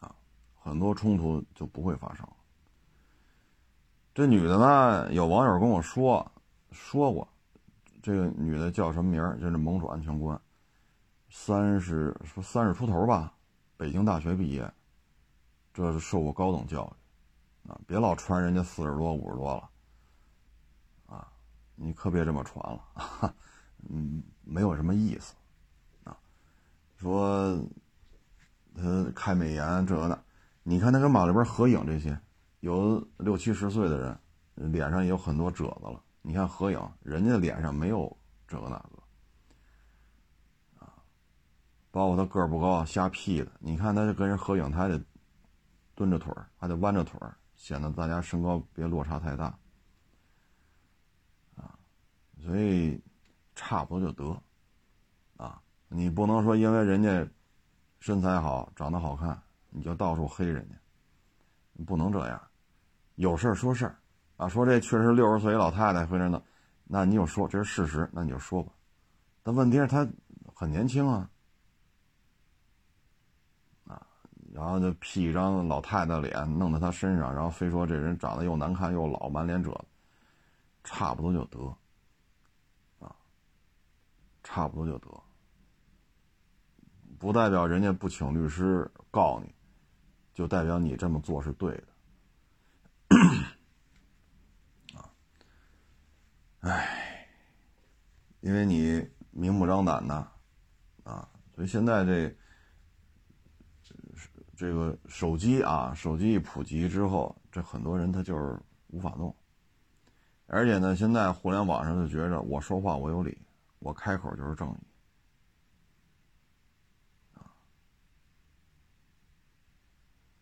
[0.00, 0.16] 啊，
[0.58, 2.26] 很多冲突就不会发生。
[4.14, 6.32] 这女的呢，有网友跟我说
[6.72, 7.28] 说过，
[8.02, 9.38] 这个女的叫什么名儿？
[9.38, 10.40] 就是盟主安全官，
[11.28, 13.34] 三十说三十出头吧，
[13.76, 14.72] 北京大学毕业，
[15.74, 16.99] 这是受过高等教育。
[17.86, 19.70] 别老传人家四十多、五十多了，
[21.06, 21.26] 啊，
[21.74, 23.34] 你可别这么传了，
[23.88, 25.34] 嗯，没有什么意思，
[26.04, 26.16] 啊，
[26.96, 27.58] 说
[28.74, 30.24] 他开美颜这个的，
[30.62, 32.18] 你看他跟马里边合影这些，
[32.60, 39.02] 有六七十岁的人，脸上也有很多褶子了，你看合影，人家脸上没有这个那个，
[40.84, 40.94] 啊，
[41.90, 45.02] 包括他个儿不高瞎 P 的，你看他跟人合影，他还得
[45.94, 49.44] 蹲着腿儿，还得弯着腿儿，显得大家身高别落差太大。
[51.56, 51.78] 啊，
[52.42, 52.98] 所以
[53.54, 54.42] 差不多就得。
[55.36, 57.28] 啊，你不能说因为人家
[57.98, 62.40] 身材好、长得好看，你就到处黑人家，不能这样，
[63.16, 63.98] 有事儿说事儿。
[64.38, 66.42] 啊，说这确实六十岁老太太回来呢，
[66.84, 68.72] 那你就说这是事实，那你就说吧，
[69.42, 70.08] 但问题是她
[70.54, 71.29] 很年轻啊。
[74.52, 79.72] 然后就 P 一张老太太脸弄到他身上，然后非说这人长得又难看又老，满脸褶，
[80.82, 81.76] 差不多就得，
[82.98, 83.14] 啊，
[84.42, 85.22] 差不多就得，
[87.16, 89.54] 不代表人家不请律师告你，
[90.34, 91.84] 就代表你这么做是对的，
[94.98, 95.14] 啊，
[96.62, 97.28] 哎，
[98.40, 100.14] 因为你明目张胆的，
[101.04, 102.36] 啊，所以现在这。
[104.60, 109.34] 这个手机啊，手机一普及之后，这很多人他就是无法弄。
[110.48, 113.38] 而且呢，现在互联网上就觉着我说话我有理，
[113.78, 114.74] 我开口就是正义。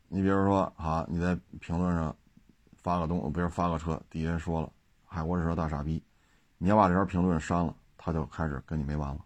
[0.08, 2.12] 你比如说，啊，你在评论上
[2.74, 4.72] 发个东，比如发个车，底下人说了
[5.06, 6.02] “海国车大傻逼”，
[6.58, 9.24] 你要把这条评论删了，他就开始跟你没完了。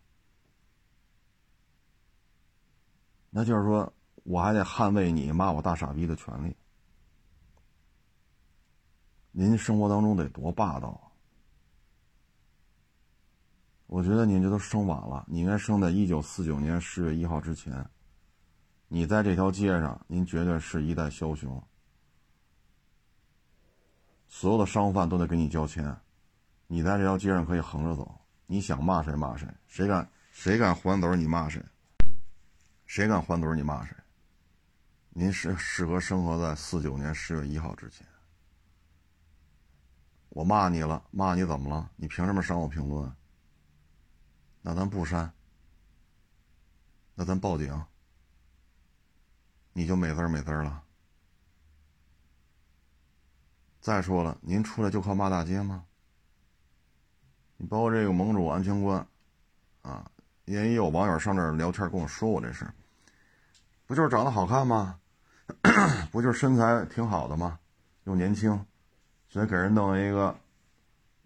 [3.30, 3.90] 那就是说。
[4.22, 6.56] 我还得捍卫你骂我大傻逼的权利。
[9.30, 11.08] 您生活当中得多霸道啊！
[13.86, 17.84] 我觉得您这都生晚了，你应该生在一九四九年十月一号之前。
[18.88, 21.62] 你在这条街上，您绝对是一代枭雄，
[24.28, 25.96] 所有的商贩都得给你交钱。
[26.66, 31.62] 你在这条街上可以横着走，你想骂谁骂谁，谁敢谁敢还嘴你骂谁，
[32.84, 33.96] 谁敢还嘴你骂谁。
[35.14, 38.06] 您是适合生活在四九年十月一号之前。
[40.30, 41.90] 我骂你了，骂你怎么了？
[41.96, 43.14] 你凭什么删我评论？
[44.62, 45.30] 那咱不删，
[47.14, 47.84] 那咱报警，
[49.74, 50.82] 你就美滋美滋了。
[53.82, 55.84] 再说了，您出来就靠骂大街吗？
[57.58, 59.06] 你包括这个盟主安全官，
[59.82, 60.10] 啊，
[60.46, 62.66] 也有网友上这儿聊天跟我说过这事，
[63.84, 64.98] 不就是长得好看吗？
[66.10, 67.58] 不就是身材挺好的吗？
[68.04, 68.64] 又年轻，
[69.28, 70.36] 所以给人弄一个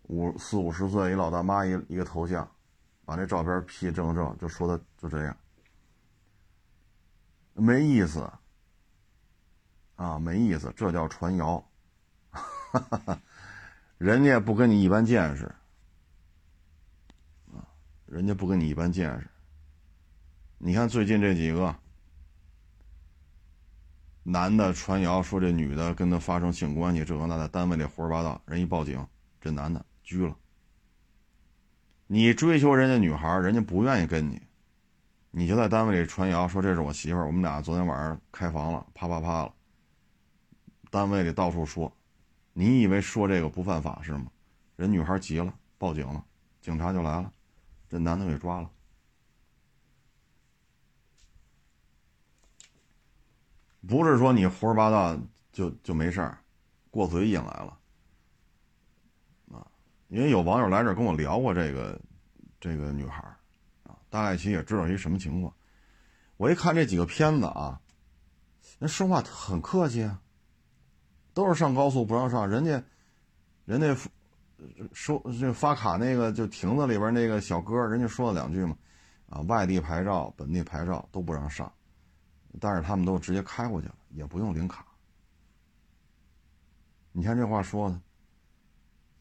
[0.05, 2.47] 五四五十岁一老大妈一一个头像，
[3.05, 5.37] 把那照片 P 正正，就说的就这样，
[7.55, 8.31] 没意思
[9.97, 11.67] 啊，没意思，这叫传谣，
[13.97, 15.47] 人家不跟你一般见识
[17.55, 17.65] 啊，
[18.05, 19.27] 人家不跟你一般见识，
[20.59, 21.75] 你看最近这几个。
[24.29, 29.07] 男的传谣说这女的跟他发生性关系，这个那在单位里胡说八道，人一报警，
[29.41, 30.37] 这男的拘了。
[32.09, 34.43] 你追求人家女孩，人家不愿意跟你，
[35.31, 39.55] 你就在单位里传谣说这是我媳妇儿，我们俩昨天晚上开房了，啪啪啪了。
[40.91, 41.97] 单位里到处说，
[42.53, 44.27] 你以为说这个不犯法是吗？
[44.75, 46.25] 人女孩急了，报警了，
[46.61, 47.31] 警察就来了，
[47.89, 48.69] 这男的给抓了。
[53.89, 55.17] 不是说你胡说八道
[55.53, 56.39] 就就没事儿，
[56.91, 57.79] 过嘴瘾来了
[59.53, 59.67] 啊！
[60.09, 62.01] 因为有网友来这儿跟我聊过这个
[62.59, 63.23] 这个女孩
[63.85, 65.55] 啊，大概其也知道一什么情况。
[66.37, 67.81] 我一看这几个片子啊，
[68.79, 70.21] 人说话很客气啊，
[71.33, 72.83] 都是上高速不让上，人家
[73.65, 73.97] 人家
[74.93, 78.77] 收这发卡那个就亭子里边那个小哥，人家说了两句嘛，
[79.29, 81.73] 啊，外地牌照、本地牌照都不让上。
[82.61, 84.87] 但是他们都直接开过去了，也不用领卡。
[87.13, 88.01] 你看这话说的，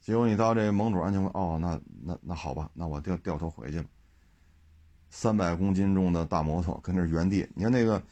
[0.02, 3.86] 结果你到这盟主安全官，哦，那那那好吧，那我掉掉头回去了。
[5.09, 8.03] 三百公斤重的大摩托跟这原地，你看那个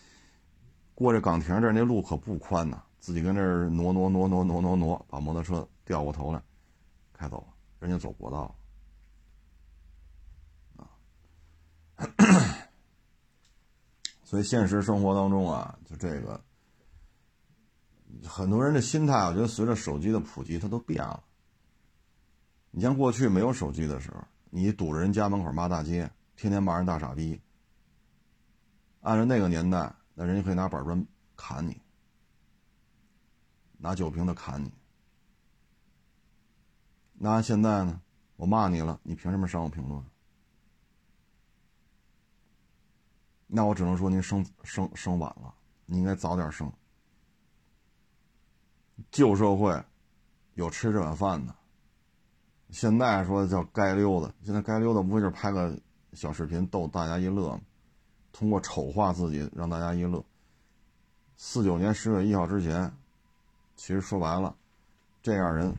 [0.95, 6.41] 过这岗亭这那路可不宽呐，自己跟这挪挪挪挪挪挪挪，把摩托车掉过头来，
[7.12, 8.56] 开走了，人家走国道
[10.78, 10.89] 啊。
[14.34, 16.44] 所以现实生活当中啊，就这个，
[18.26, 21.24] 很多人的心态，我觉得随着手机的普及，它都变了。
[22.72, 27.40] 你像过去没有手机的时候，你堵着人家门口骂大街，天天骂人大傻逼。
[29.02, 31.06] 按照那个年代，那人家可以拿板砖
[31.38, 31.80] 砍你，
[33.78, 34.74] 拿酒瓶子砍你。
[37.14, 38.02] 那现在呢？
[38.38, 40.04] 我骂你了，你凭什么删我评论？
[43.56, 45.54] 那我只能说您生生生晚了，
[45.86, 46.72] 你应该早点生。
[49.12, 49.80] 旧社会
[50.56, 51.56] 有吃这碗饭的，
[52.72, 55.80] 现在说叫街溜子，现在街溜子不就是拍个
[56.14, 57.62] 小视频逗大家一乐吗？
[58.32, 60.26] 通过丑化自己让大家一乐。
[61.36, 62.91] 四九年十月一号之前，
[63.76, 64.56] 其实说白了，
[65.22, 65.72] 这样人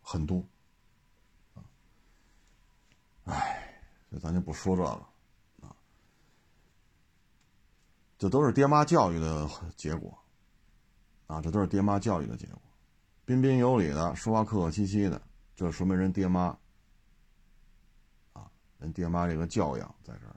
[0.00, 0.42] 很多。
[3.24, 3.78] 哎，
[4.22, 4.88] 咱就不说这个
[5.62, 5.76] 啊，
[8.20, 10.16] 这都是爹妈教育的结果。
[11.26, 12.60] 啊，这都是爹妈教育的结果，
[13.24, 15.22] 彬彬有礼的，说话客客气气的，
[15.54, 16.58] 这说明人爹妈，
[18.32, 20.34] 啊，人爹妈这个教养在这儿，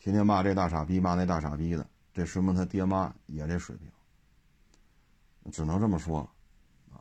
[0.00, 6.98] 天天骂这大傻逼，骂那大傻逼的，这说明他爹妈也这水平，只能这么说了，啊，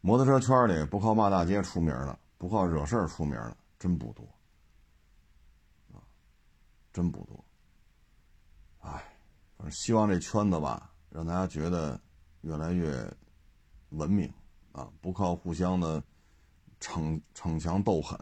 [0.00, 4.26] 摩托车圈里不靠骂大街出名的，不靠惹事儿出名的，真不多，
[5.92, 6.00] 啊，
[6.94, 7.44] 真不多，
[9.70, 10.90] 希望这圈子吧。
[11.10, 12.00] 让大家觉得
[12.40, 13.08] 越来越
[13.90, 14.28] 文明
[14.72, 14.90] 啊！
[15.00, 16.02] 不靠互相的
[16.80, 18.18] 逞逞强斗狠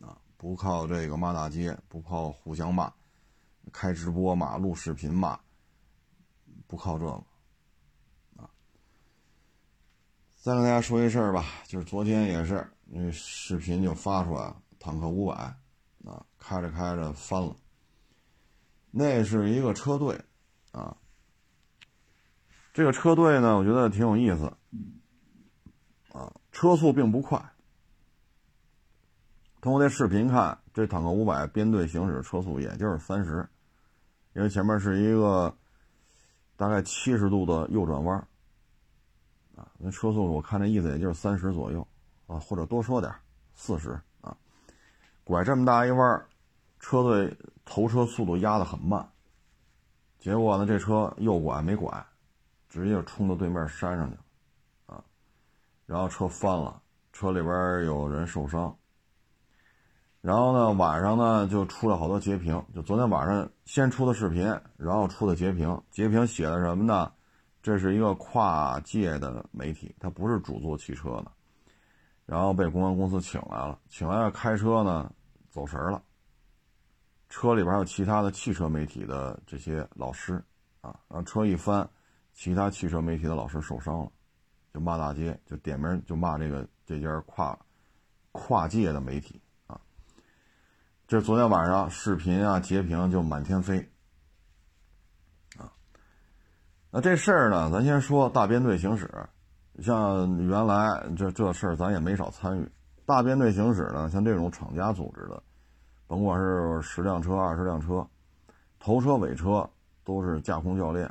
[0.00, 0.18] 啊！
[0.36, 2.92] 不靠这个骂大街，不靠互相骂，
[3.72, 5.38] 开直播骂、录视频骂，
[6.66, 7.12] 不靠这个
[8.42, 8.50] 啊！
[10.42, 15.34] 再跟大家说一事儿吧，就是昨天也是那视频就发出来了，坦克五百
[16.04, 17.54] 啊，开着开着翻了，
[18.90, 20.20] 那是一个车队
[20.78, 20.96] 啊。
[22.72, 24.52] 这个车队呢，我觉得挺有意思，
[26.12, 27.44] 啊，车速并不快。
[29.60, 33.48] 通过这视频看，这坦克五百编队行驶车速也就是三十，
[34.34, 35.52] 因为前面是一个
[36.56, 38.16] 大概七十度的右转弯，
[39.56, 41.84] 啊，那车速我看这意思也就是三十左右，
[42.28, 43.12] 啊，或者多说点
[43.54, 44.36] 四十啊，
[45.24, 46.24] 拐这么大一弯，
[46.78, 49.10] 车队头车速度压得很慢，
[50.28, 51.90] 结果呢，这车右拐没拐。
[52.68, 55.02] 直接冲到对面山上去了，啊，
[55.86, 56.82] 然后车翻了，
[57.14, 57.50] 车里边
[57.86, 58.76] 有人受伤。
[60.20, 64.44] 然后呢，晚上呢就出了好多截屏，就昨天晚上先出的视频，
[64.76, 65.80] 然后出的截屏。
[65.90, 67.10] 截屏写的什么呢？
[67.62, 71.32] 这是一个跨界的媒体，他不是主做汽车的，
[72.26, 75.10] 然后被公关公司请来了，请来了开车呢
[75.48, 76.02] 走神了，
[77.28, 80.42] 车里边还有其他的汽车媒体的这些老师，
[80.80, 81.88] 啊，然后车一翻。
[82.34, 84.12] 其他汽车媒体的老师受伤了，
[84.72, 87.58] 就骂大街，就点名就骂这个这家跨
[88.30, 89.80] 跨界的媒体啊。
[91.08, 93.90] 这昨天晚上视频啊截屏就满天飞
[95.56, 95.72] 啊。
[96.92, 99.10] 那这事儿呢，咱先说大编队行驶，
[99.82, 102.70] 像原来这这事儿咱也没少参与。
[103.04, 105.42] 大编队行驶呢，像这种厂家组织的，
[106.08, 108.04] 甭管是十辆车、二十辆车，
[108.80, 109.70] 头车尾车
[110.02, 111.08] 都是架空教练。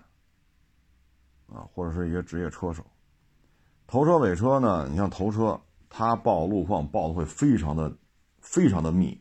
[1.50, 2.86] 啊，或者是一些职业车手，
[3.88, 4.86] 头车尾车呢？
[4.90, 7.90] 你像头车，他报路况报的会非常的、
[8.42, 9.18] 非常的密，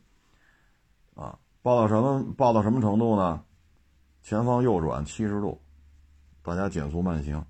[1.14, 2.34] 啊，报到什么？
[2.36, 3.44] 报到什么程度呢？
[4.22, 5.62] 前方右转七十度，
[6.42, 7.46] 大家减速慢行。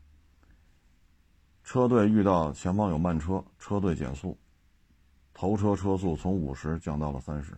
[1.65, 4.37] 车队遇到前方有慢车，车队减速，
[5.33, 7.57] 头车车速从五十降到了三十。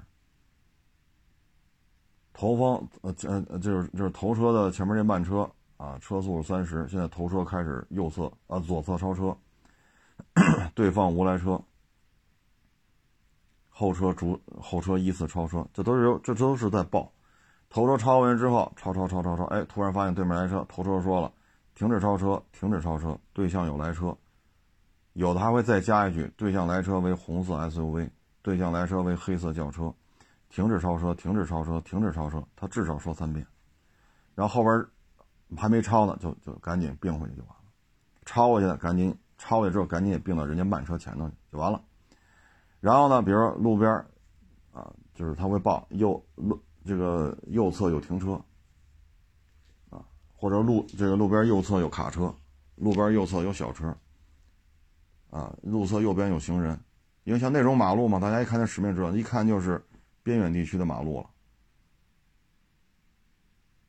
[2.39, 3.13] 头方呃
[3.49, 5.51] 呃就是就是头车的前面这慢车。
[5.77, 9.37] 啊，车速是三十，现在头车开始右侧啊，左侧超车，
[10.75, 11.63] 对方无来车，
[13.69, 17.13] 后车逐后车依次超车，这都是有，这都是在报。
[17.71, 21.31] 头车超完之后，超超超超超，哎，突然发现对面来车，头车说了，
[21.77, 24.19] 停止超车，停止超车，对象有来车，
[25.13, 28.11] 有的还会再加一句，对向来车为红色 SUV，
[28.43, 29.95] 对向来车为黑色轿车，
[30.49, 33.47] 停止超车，停止超车，停止超车，他至少说三遍，
[34.35, 34.87] 然后后边。
[35.57, 37.73] 还没超呢，就就赶紧并回去就完了。
[38.27, 41.83] 超过去的赶紧超过去之后，赶紧也并到人家慢车前头去就完了。
[42.81, 43.91] 然后呢，比如路边
[44.75, 48.39] 啊，就是他会报右路这个右侧有停车
[49.89, 50.05] 啊，
[50.37, 52.31] 或者路这个路边右侧有卡车，
[52.75, 53.97] 路边右侧有小车
[55.31, 56.79] 啊，路侧右边有行人。
[57.25, 59.83] 因为像那种马路嘛，大家一看那识面知道，一看就是
[60.29, 61.31] 边远地区的马路了。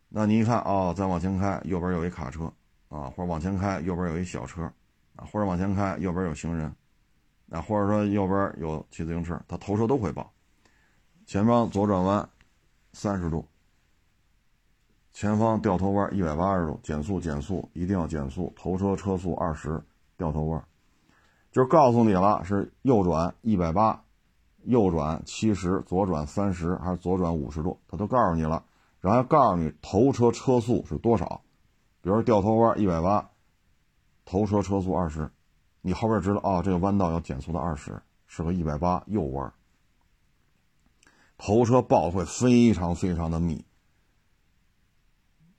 [0.09, 2.51] 那你一看哦，再往前开，右边有一卡车，
[2.87, 4.63] 啊，或者往前开，右边有一小车，
[5.15, 6.73] 啊，或者往前开，右边有行人，
[7.51, 10.33] 啊，或者说右边有骑自行车，他头车都会报。
[11.27, 12.27] 前方左转弯
[12.91, 13.45] 三十度，
[15.13, 19.79] 前方掉头弯一百八十度，减速减速一定要减速，头车车速二十，
[20.17, 20.67] 掉头弯，
[21.51, 24.03] 就告诉你了，是右转一百八，
[24.69, 28.63] 右转七十，左转三十，还是左转五十度，他都告诉你了，
[29.01, 31.41] 然后告诉你头车车速是多少，
[32.03, 33.31] 比如掉头弯一百八，
[34.25, 35.31] 头车车速二十，
[35.81, 39.51] 你后边知道哦，这个弯道要减速到二十，是个一百八右弯，
[41.39, 43.65] 头车报会非常非常的密，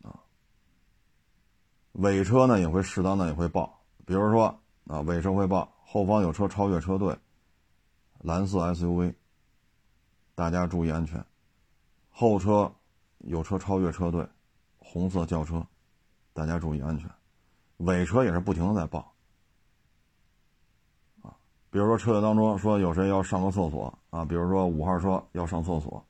[0.02, 0.22] 啊，
[1.94, 7.18] 尾车呢也会适当的也会报，比如说啊，尾车会报后方有车超越车队。
[8.22, 9.14] 蓝色 SUV，
[10.34, 11.24] 大家注意安全。
[12.10, 12.70] 后车
[13.18, 14.28] 有车超越车队，
[14.78, 15.66] 红色轿车，
[16.34, 17.10] 大家注意安全。
[17.78, 19.14] 尾车也是不停的在报，
[21.22, 21.32] 啊，
[21.70, 26.04] 比如说车队当中说有谁要上个厕所啊，比如说五号车要上厕所，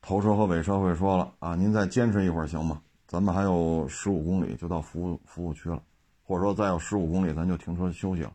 [0.00, 2.82] 头车和尾车会说了啊，您再坚持一会儿行吗？
[3.06, 5.80] 咱们还有十五公里就到服务服务区了，
[6.24, 8.32] 或者说再有十五公里咱就停车休息了。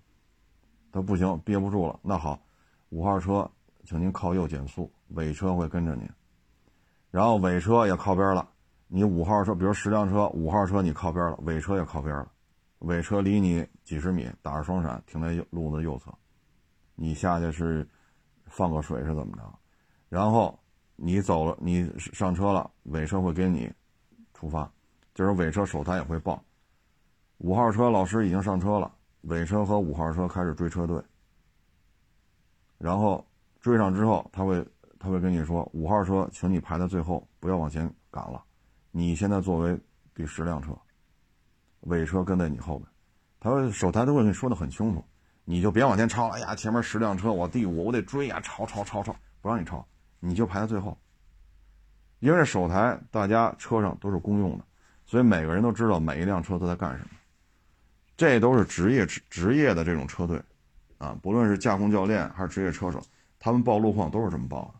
[0.89, 2.39] 他不行，憋不住了，那好。
[2.89, 3.49] 五号车，
[3.83, 6.09] 请您靠右减速，尾车会跟着您。
[7.11, 8.47] 然后尾车也靠边了，
[8.87, 12.31] 你五号车，比如十辆车，五号车你靠边了，尾车也靠边了，
[12.79, 16.13] 尾车离你几十米，打着双闪停在路的右侧，
[16.95, 17.87] 你下去是
[18.45, 19.59] 放个水是怎么着？
[20.07, 20.57] 然后
[20.95, 23.69] 你走了，你上车了，尾车会跟你
[24.33, 24.71] 出发，
[25.13, 26.41] 就是尾车手台也会报，
[27.39, 28.89] 五号车老师已经上车了，
[29.23, 31.01] 尾车和五号车开始追车队。
[32.77, 33.25] 然后
[33.59, 34.65] 追上之后，他会
[34.99, 38.43] 他会跟你说：“五号车，请你排在最后，不要往前赶了。
[38.91, 39.79] 你现在作为
[40.13, 40.77] 第十辆车，
[41.81, 42.87] 尾车跟在你后边。
[43.39, 45.03] 他说手台都会跟你说的很清楚，
[45.43, 46.35] 你就别往前超了。
[46.35, 49.85] 哎呀，前面十辆车，我第五，我得追呀，超超超超，不让你超，
[50.19, 50.97] 你就排在最后。
[52.19, 54.63] 因为首台大家车上都是公用的，
[55.05, 57.09] 所以每个人都知道每一辆车都在干什么。
[58.15, 60.41] 这都是职业职职业的这种车队。”
[60.97, 62.99] 啊，不论是驾控教练还是职业车手，
[63.37, 64.79] 他们报路况都是这么报的。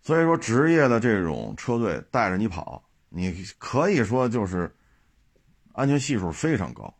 [0.00, 4.72] 所以说，职业的这种车队带着你跑，你可以说就是
[5.72, 6.94] 安全系数非常高。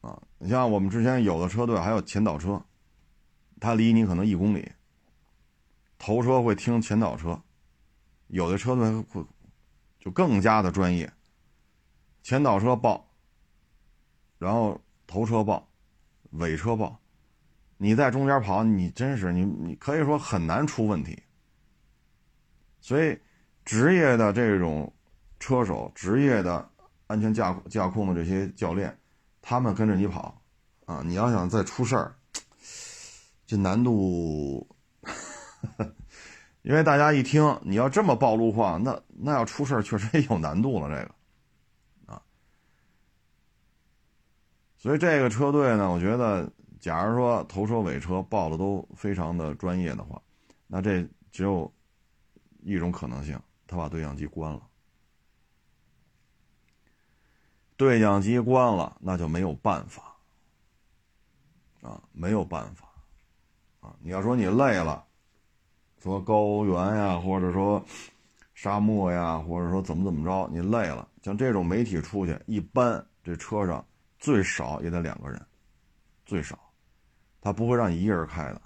[0.00, 2.64] 啊，你像我们之前有的车队还有前导车，
[3.60, 4.72] 他离你可能一公里，
[5.98, 7.38] 头车会听前导车，
[8.28, 9.22] 有的车队会
[9.98, 11.12] 就更加的专业，
[12.22, 13.06] 前导车报，
[14.38, 14.80] 然后。
[15.06, 15.68] 头车报，
[16.30, 16.98] 尾车报，
[17.76, 21.22] 你在中间跑，你真是你你可以说很难出问题。
[22.80, 23.18] 所以，
[23.64, 24.92] 职业的这种
[25.40, 26.68] 车手，职业的
[27.06, 28.94] 安全驾驾控的这些教练，
[29.40, 30.42] 他们跟着你跑，
[30.84, 32.14] 啊，你要想再出事儿，
[33.46, 34.68] 这难度，
[36.62, 41.13] 因为大家一听你要这么报路况，那那要出事儿确实也有难度了，这个。
[44.84, 46.46] 所以这个车队呢，我觉得，
[46.78, 50.20] 假如说头车尾车报的都非常的专业的话，
[50.66, 51.72] 那这只有
[52.62, 54.60] 一种可能性，他把对讲机关了。
[57.78, 60.14] 对讲机关了，那就没有办法
[61.80, 62.86] 啊，没有办法
[63.80, 63.96] 啊！
[64.02, 65.02] 你要说你累了，
[65.98, 67.82] 说高原呀，或者说
[68.52, 73.82] 沙漠呀，或者说怎么怎么着，你累了，像这种媒体出去，一般这车上。
[74.24, 75.38] 最少也得两个人，
[76.24, 76.58] 最少，
[77.42, 78.62] 他不会让你一个人开的。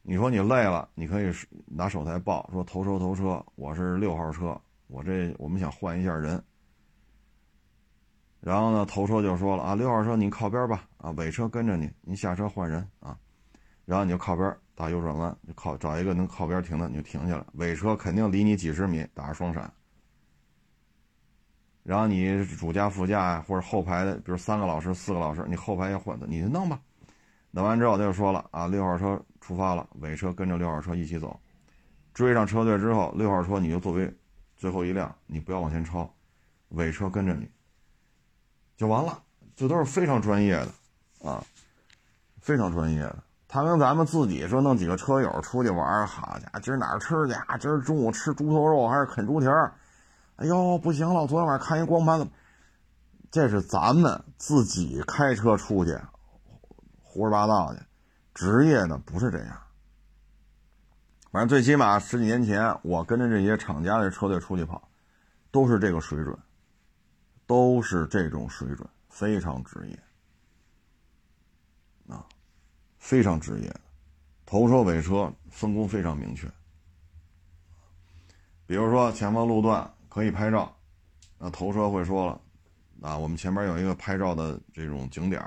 [0.00, 1.30] 你说你累了，你可以
[1.66, 6.42] 拿手台报说头车头车，我是六号车，我这我们想换一下人。
[8.40, 13.18] 然后呢，头车就说了啊，六号车你靠边吧，啊，尾车跟着你，你下车换人啊。
[13.84, 17.44] 然后你就靠边打右转弯，就靠找一个能靠边停的，你就停下来。
[17.56, 19.70] 尾车肯定离你几十米，打着双闪。
[21.86, 26.80] 然后你主驾、副驾或者后排的，比如三个老师、四个老师，你后排也混的，你就弄吧。
[27.52, 31.38] 弄完之后他就说了啊，六号车出发了，尾车跟着六号车一起走。
[32.12, 34.12] 追上车队之后，六号车你就作为
[34.56, 36.12] 最后一辆，你不要往前超，
[36.70, 37.48] 尾车跟着你，
[38.76, 39.22] 就完了。
[39.54, 40.68] 这都是非常专业的
[41.30, 41.40] 啊，
[42.40, 43.22] 非常专业的。
[43.46, 47.34] 他跟咱们自己说弄几个车友出去玩，好家伙，今儿哪儿吃去？
[47.60, 49.72] 今儿中午吃猪头肉还是啃猪蹄儿？
[50.36, 51.26] 哎呦，不行了！
[51.26, 52.28] 昨天晚上看一光盘子，
[53.30, 55.98] 这是咱们自己开车出去，
[57.00, 57.80] 胡说八道去。
[58.34, 59.62] 职业的不是这样。
[61.30, 64.86] 反正最起码十几年前，我跟着这些厂家的车队出去跑，
[65.50, 66.38] 都是这个水准，
[67.46, 69.98] 都是这种水准，非常职业
[72.14, 72.26] 啊，
[72.98, 73.80] 非常职业的，
[74.44, 76.46] 头车尾车分工非常明确。
[78.66, 79.90] 比如说前方路段。
[80.16, 80.74] 可以拍照，
[81.36, 82.40] 那头车会说了，
[83.02, 85.44] 啊，我们前面有一个拍照的这种景点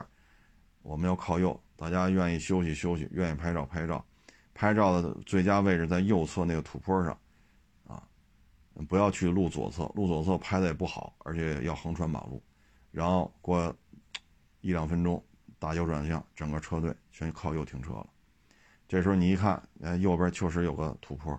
[0.84, 4.06] 我们要靠右，大家愿意休息休息，愿意拍照拍照，
[4.54, 7.18] 拍照的最佳位置在右侧那个土坡上，
[7.88, 8.04] 啊，
[8.88, 12.40] 不要去路左侧，路左侧拍的也不好，而且要横穿马路，
[12.92, 13.76] 然后过
[14.62, 15.20] 一两分钟
[15.58, 18.08] 打右转向，整个车队全靠右停车了。
[18.88, 21.34] 这时候你一看，哎，右边确实有个土坡，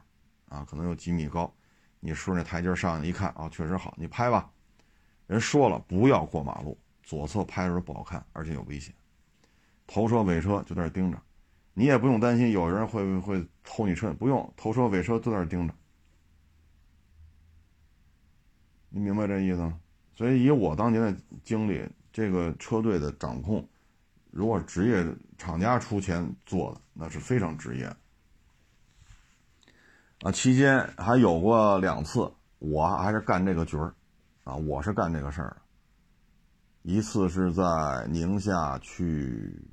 [0.48, 1.54] 啊，可能有几米高，
[2.00, 4.50] 你顺着台阶上去一看，啊，确实好，你拍吧。
[5.26, 8.94] 人说了，不要过马路，左侧拍的时候不好看，而且有危险。
[9.86, 11.22] 头车尾车就在那盯着，
[11.74, 15.74] 你也不用担心有人会会偷你车，不用，头车尾车都在那盯着。
[18.88, 19.78] 你明白这意思吗？
[20.14, 23.66] 所以以我当年的经历，这个车队的掌控，
[24.30, 27.96] 如果职业厂家出钱做的，那是非常职业。
[30.22, 33.94] 啊，期间还有过两次，我还是干这个局儿，
[34.44, 35.56] 啊，我是干这个事儿。
[36.82, 37.62] 一次是在
[38.08, 39.66] 宁夏去。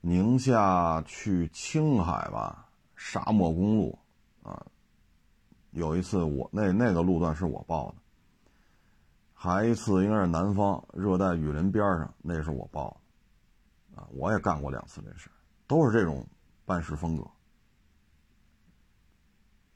[0.00, 3.98] 宁夏去青海吧，沙漠公路，
[4.44, 4.64] 啊，
[5.72, 7.96] 有一次我那那个路段是我报的，
[9.34, 12.96] 还一次应该是南方热带雨林边上，那是我报
[13.92, 15.28] 的，啊，我也干过两次这事
[15.66, 16.24] 都是这种
[16.64, 17.28] 办事风格，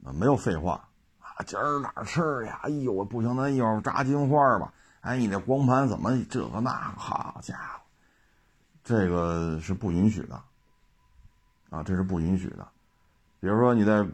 [0.05, 0.89] 啊没有废话，
[1.19, 2.61] 啊，今儿哪吃呀？
[2.63, 4.73] 哎呦，我不行，咱一会儿炸金花吧。
[5.01, 6.99] 哎，你那光盘怎么这个那个？
[6.99, 7.81] 好家伙！
[8.85, 10.43] 这个是不允许的，
[11.71, 12.69] 啊，这是不允许的。
[13.41, 14.07] 比如说你在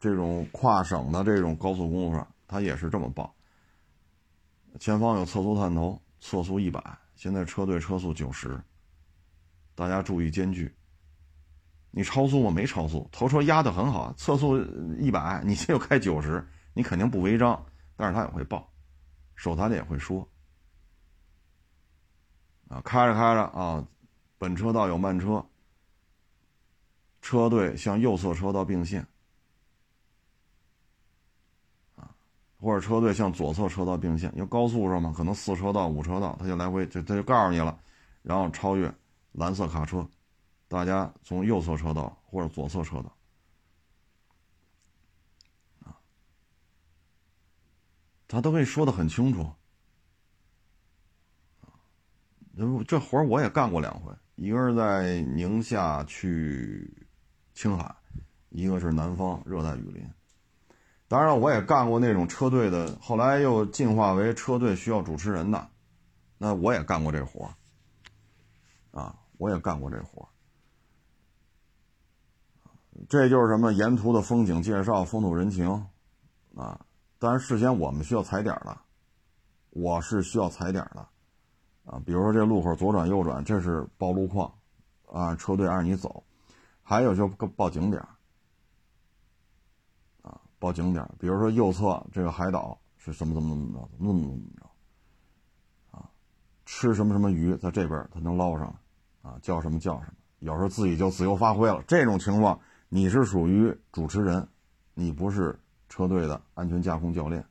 [0.00, 3.34] 这种跨省的这种高速公路上，它也是这么报：
[4.78, 6.82] 前方有测速探头，测速一百，
[7.14, 8.60] 现在车队车速九十，
[9.74, 10.72] 大家注意间距。
[11.94, 12.50] 你超速吗？
[12.50, 14.58] 没超速，头车压得很好，测速
[14.98, 17.64] 一百，你这又开九十，你肯定不违章，
[17.96, 18.66] 但是他也会报，
[19.34, 20.26] 手台的也会说，
[22.68, 23.86] 啊，开着开着啊。
[24.38, 25.44] 本车道有慢车，
[27.20, 29.06] 车队向右侧车道并线，
[31.94, 32.10] 啊，
[32.58, 34.32] 或者车队向左侧车道并线。
[34.34, 37.78] 因为高速上嘛，可能四车道、五车道，他就来回就他就告诉你了，
[38.22, 38.92] 然后超越
[39.30, 40.04] 蓝色卡车，
[40.72, 43.14] 大家从右侧车道或者左侧车道，
[45.84, 46.00] 啊，
[48.26, 49.52] 他都可以说的很清楚，
[52.88, 54.10] 这活我也干过两回。
[54.36, 57.06] 一个是在宁夏去
[57.52, 57.94] 青海，
[58.48, 60.10] 一个是南方热带雨林。
[61.06, 65.68] 当然，我也干过那种车队的，后来又进化为车队需要主持人的，
[66.38, 67.54] 那我也干过这活
[68.90, 70.26] 啊，我也干过这活
[73.08, 75.68] 这就是什么沿途的风景介绍、风土人情
[76.56, 76.80] 啊。
[77.18, 78.76] 当然，事先我们需要踩点的，
[79.70, 81.06] 我是需要踩点的。
[81.84, 84.52] 啊，比如说这路口左转右转，这是报路况，
[85.06, 86.22] 啊，车队按你走。
[86.82, 88.02] 还有就报景点，
[90.22, 91.08] 啊，报景点。
[91.18, 96.10] 比如说右侧这个海岛是什么怎么怎么着，怎么怎么怎么着，啊，
[96.66, 98.76] 吃什么什么鱼在这边它能捞上，
[99.22, 100.14] 啊，叫什么叫什么。
[100.40, 101.82] 有时候自己就自由发挥了。
[101.86, 102.60] 这种情况
[102.94, 104.46] 你是属于主持人，
[104.92, 107.42] 你不是车队的安全驾控教练。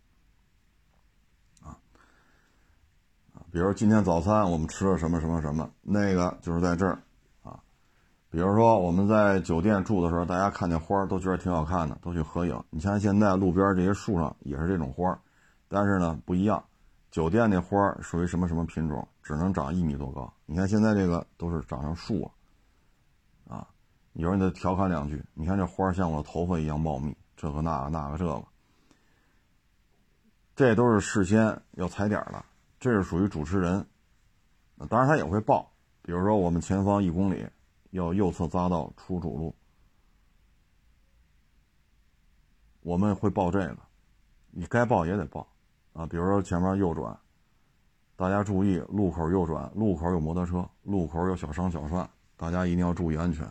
[3.52, 7.02] 比如今天早餐我们吃了什么什么什么，那个就是在这儿，
[7.42, 7.60] 啊，
[8.30, 12.64] 比如说我们在酒店住的时候，大家看见花都觉得挺好看的，都去合影。
[12.70, 15.20] 你像现在路边这些树上也是这种花，
[15.68, 16.64] 但是呢不一样，
[17.10, 20.32] 酒店那花属于什么什么品种，只能长一米多高。
[20.46, 22.32] 你看现在这个都是长成树了，
[24.14, 28.44] 有人得调侃两句，你看这花像我的头发一样茂密，这个那个那个这个，
[30.56, 32.44] 这都是事先要踩点的。
[32.80, 33.86] 这是属于主持人，
[34.90, 37.48] 当然他也会报，比如说我们前方一公里
[37.92, 39.56] 要右侧匝道出主路，
[42.82, 43.78] 我们会报这个，
[44.50, 45.48] 你该报也得报
[45.94, 46.08] 啊。
[46.08, 47.18] 比如说前面右转，
[48.16, 53.48] 大家注意路口右转，路口有摩托车，路口有小商小贩，大家一定要注意安全，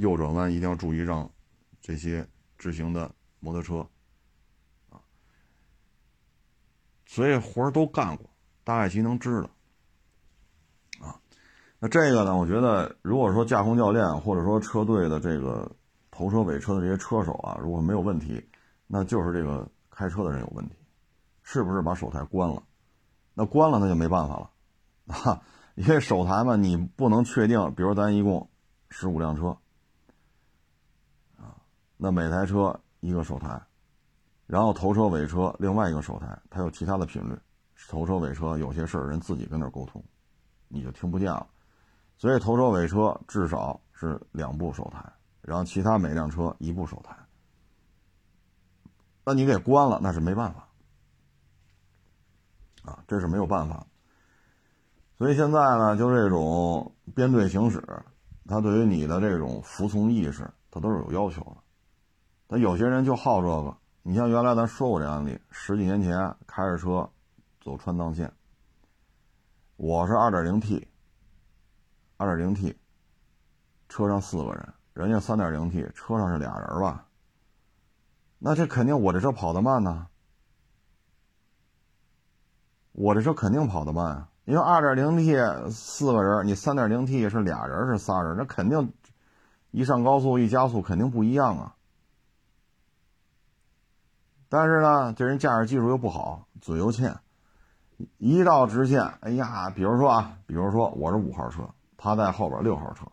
[0.00, 1.30] 右转弯一定要注意让
[1.80, 2.26] 这些
[2.58, 3.86] 直行的摩托车
[4.90, 5.00] 啊。
[7.06, 8.28] 所以活儿都干过。
[8.62, 9.50] 大概其能知道，
[11.06, 11.18] 啊，
[11.80, 12.36] 那这个呢？
[12.36, 15.68] 我觉得，如果说驾控教练或者说车队的这个
[16.10, 18.46] 头车尾车的这些车手啊，如果没有问题，
[18.86, 20.76] 那就是这个开车的人有问题，
[21.42, 22.62] 是不是把手台关了？
[23.34, 24.50] 那关了那就没办法了，
[25.32, 25.42] 啊，
[25.74, 28.48] 因为手台嘛，你不能确定，比如咱一共
[28.90, 29.56] 十五辆车，
[32.02, 33.60] 那每台车一个手台，
[34.46, 37.38] 然后头车尾车另外一个手台，它有其他的频率。
[37.90, 40.02] 头车尾车有些事儿人自己跟那沟通，
[40.68, 41.46] 你就听不见了。
[42.16, 45.04] 所以头车尾车至少是两部手台，
[45.42, 47.14] 然后其他每辆车一部手台。
[49.22, 50.66] 那你给关了，那是没办法
[52.82, 53.86] 啊，这是没有办法。
[55.18, 57.82] 所以现在呢，就这种编队行驶，
[58.46, 61.56] 它对于你的这种服从意识，它都是有要求的。
[62.52, 67.08] 那有些人就好这个，你像原来咱说过这案例，十几年前开着车
[67.60, 68.32] 走川藏线，
[69.76, 70.88] 我是二点零 T，
[72.16, 72.76] 二点零 T，
[73.88, 77.06] 车上四个人，人家三点零 T，车上是俩人吧？
[78.40, 80.08] 那这肯定我这车跑得慢呢，
[82.90, 85.36] 我这车肯定跑得慢啊，因为二点零 T
[85.70, 88.92] 四个人，你三点零 T 是俩人是仨人，那肯定
[89.70, 91.76] 一上高速一加速肯定不一样啊。
[94.50, 97.16] 但是呢，这人驾驶技术又不好，嘴又欠，
[98.18, 101.62] 一到直线，哎呀，比如说啊，比如说我是五号车，
[101.96, 103.06] 他在后边六号车，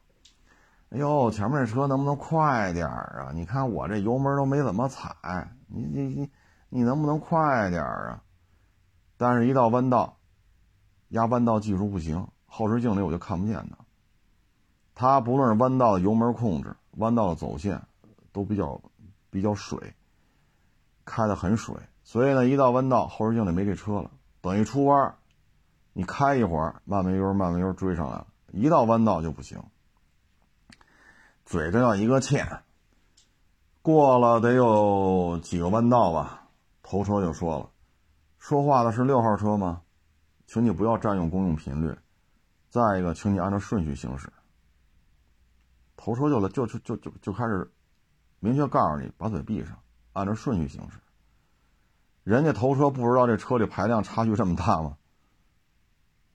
[0.89, 3.31] 哎呦，前面这车能不能快点啊？
[3.35, 5.15] 你看我这油门都没怎么踩，
[5.67, 6.31] 你你你
[6.69, 8.23] 你能不能快点啊？
[9.15, 10.17] 但是，一到弯道，
[11.09, 13.77] 压弯道技术不行，后视镜里我就看不见他。
[14.95, 17.79] 他不论是弯道的油门控制，弯道的走线，
[18.31, 18.81] 都比较
[19.29, 19.93] 比较水。
[21.07, 24.11] 开的很水，所以呢，一到弯道，后视镜里没这车了。
[24.41, 25.15] 等一出弯，
[25.93, 28.27] 你开一会儿，慢慢悠慢慢悠追上来了。
[28.51, 29.63] 一到弯道就不行，
[31.45, 32.61] 嘴这要一个欠。
[33.81, 36.49] 过了得有几个弯道吧，
[36.83, 37.69] 头车就说了
[38.37, 39.81] ：“说话的是六号车吗？
[40.45, 41.97] 请你不要占用公用频率。
[42.69, 44.31] 再一个，请你按照顺序行驶。”
[45.95, 47.71] 头车就来，就就就就就开始
[48.39, 49.77] 明确告诉你，把嘴闭上。
[50.17, 50.97] 按照顺序行驶，
[52.23, 54.97] 人家头车不知道这车里排量差距这么大吗？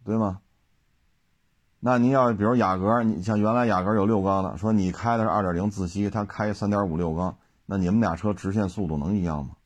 [0.05, 0.41] 对吗？
[1.81, 9.57] 那你要比如雅阁，你像原来雅阁有六缸的，说你开的是二点零自吸，他开三点五六缸，那你们俩车直线速度能一样吗？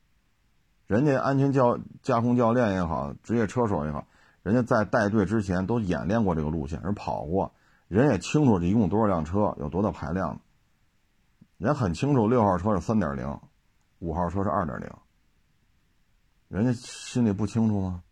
[0.87, 4.07] 人家安全教驾控教练也好，职业车手也好，
[4.41, 7.51] 人家在带队之前都演练过这个路线，人跑过，
[7.87, 10.39] 人也清楚这一共多少辆车，有多大排量，
[11.59, 13.39] 人很清楚六号车是三点零。
[13.99, 14.89] 五号车是二点零，
[16.49, 18.03] 人家心里不清楚吗？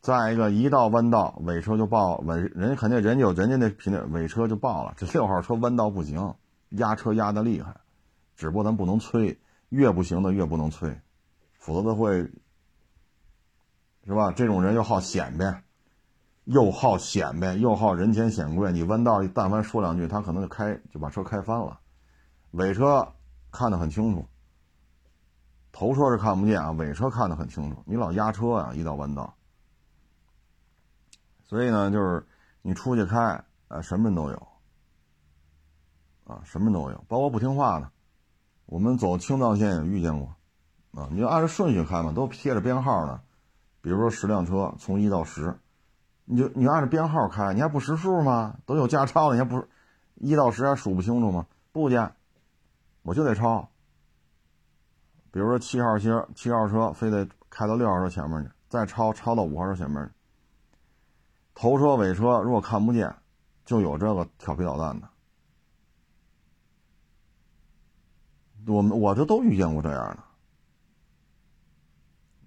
[0.00, 4.94] 再一个，一到弯道尾车就爆，尾人家肯定人家有人家那频率，尾车就爆了。
[4.96, 6.34] 这六号车弯道不行，
[6.70, 7.76] 压车压的厉害，
[8.34, 9.38] 只不过咱不能催，
[9.68, 10.98] 越不行的越不能催，
[11.52, 12.30] 否则他会
[14.06, 14.32] 是吧？
[14.32, 15.62] 这种人又好显摆，
[16.44, 18.72] 又好显摆，又好人前显贵。
[18.72, 21.78] 你弯道但凡说两句，他可能就开就把车开翻了。
[22.52, 23.06] 尾车
[23.52, 24.26] 看得很清楚。
[25.72, 27.82] 头车是看不见啊，尾车看得很清楚。
[27.86, 29.34] 你老压车啊，一到弯道。
[31.44, 32.26] 所以呢，就是
[32.62, 34.48] 你出去开，啊，什么人都有，
[36.24, 37.90] 啊，什么都有，包括不听话的。
[38.66, 40.34] 我们走青藏线也遇见过，
[40.92, 43.20] 啊，你就按照顺序开嘛，都贴着编号呢。
[43.80, 45.58] 比如说十辆车从一到十，
[46.24, 48.56] 你就你就按照编号开，你还不识数吗？
[48.66, 49.66] 都有驾照了，你还不
[50.16, 51.46] 一到十还数不清楚吗？
[51.72, 52.14] 不加，
[53.02, 53.70] 我就得抄。
[55.32, 60.12] 比如说七号车，七号车非得开到六号车前面去，再超超到五号车前面去。
[61.54, 63.14] 头车尾车如果看不见，
[63.64, 65.08] 就有这个调皮捣蛋的。
[68.66, 69.98] 我们我这都遇见过这样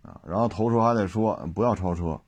[0.04, 0.22] 的啊。
[0.26, 2.20] 然后头车还得说不要超车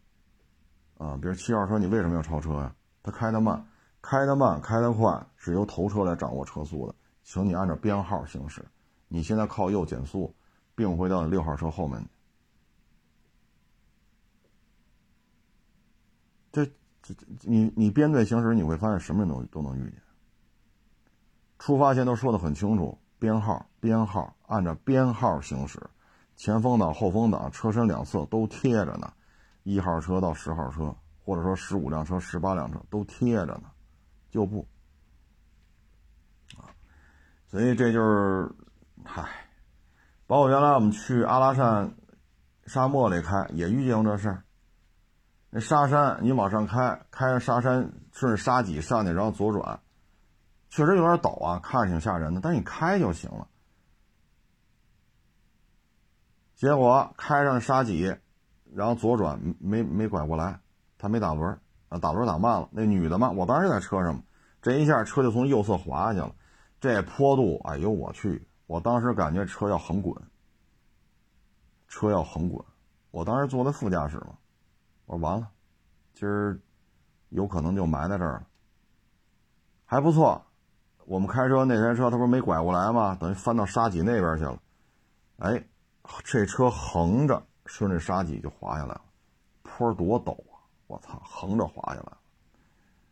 [0.98, 1.18] 啊。
[1.18, 2.74] 比如七号车，你为什么要超车呀？
[3.04, 3.68] 他开的慢，
[4.02, 8.66] 开的慢，开的快是由头车来掌握车速的，请你按照编号行驶。
[9.10, 10.34] 你现在靠右减速。
[10.76, 12.06] 并回到六号车后面。
[16.52, 16.66] 这
[17.02, 20.02] 这你你编队行驶，你会发现什么人都都能遇见。
[21.58, 25.82] 出发前都说的很清楚，编号编号，按照编号行驶，
[26.36, 29.12] 前风挡后风挡，车身两侧都贴着呢。
[29.64, 33.72] 一号车到十号车，或者说十五辆车、十八辆车都贴着呢，
[34.30, 34.68] 就不
[36.56, 36.70] 啊。
[37.48, 38.52] 所以这就是，
[39.04, 39.45] 嗨。
[40.28, 41.94] 包括原来我们去阿拉善
[42.66, 44.44] 沙漠里开，也遇见过这事儿。
[45.52, 49.80] 那沙山你往上开，开着沙山顺着沙脊上去，然后左转，
[50.70, 52.42] 确实有点陡啊，看着挺吓人的。
[52.42, 53.48] 但是你开就行了。
[56.56, 58.16] 结果开上沙脊，
[58.74, 60.60] 然后左转没没拐过来，
[60.98, 61.60] 他没打轮
[61.90, 62.68] 啊，打轮打慢了。
[62.72, 64.24] 那女的嘛，我当时在车上嘛，
[64.62, 66.34] 这一下车就从右侧滑下去了，
[66.82, 68.48] 这坡度，哎呦我去！
[68.66, 70.16] 我当时感觉车要横滚，
[71.88, 72.64] 车要横滚。
[73.12, 74.38] 我当时坐在副驾驶嘛，
[75.06, 75.48] 我说完了，
[76.14, 76.60] 今儿
[77.30, 78.48] 有可能就埋在这儿了。
[79.86, 80.42] 还不错。
[81.06, 83.16] 我们开车那台车，它不是没拐过来吗？
[83.20, 84.60] 等于翻到沙脊那边去了。
[85.38, 85.64] 哎，
[86.24, 89.02] 这车横着顺着沙脊就滑下来了，
[89.62, 90.58] 坡多陡啊！
[90.88, 92.18] 我操，横着滑下来了，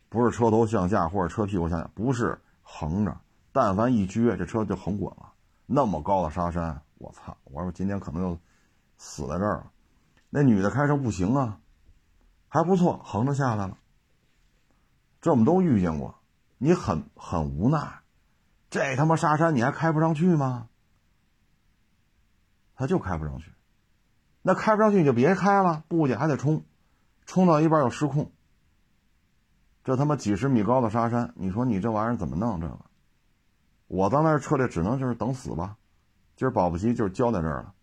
[0.09, 3.15] 不是车头向下或者车屁股向下，不是横着，
[3.51, 5.32] 但凡一撅，这车就横滚了。
[5.65, 7.37] 那么高的沙山，我操！
[7.45, 8.39] 我说今天可能就
[8.97, 9.71] 死在这儿了。
[10.29, 11.59] 那女的开车不行啊，
[12.47, 13.77] 还不错，横着下来了。
[15.21, 16.15] 这我们都遇见过，
[16.57, 18.01] 你很很无奈，
[18.69, 20.67] 这他妈沙山你还开不上去吗？
[22.75, 23.53] 他就开不上去，
[24.41, 26.65] 那开不上去你就别开了，不去还得冲，
[27.25, 28.31] 冲到一半又失控。
[29.83, 32.59] 这他妈几十米高的沙山，你说你这玩意儿怎么弄？
[32.59, 32.79] 这个，
[33.93, 35.77] 我当那车里只能就是等死吧，
[36.35, 37.75] 今儿保不齐就是交在这儿了。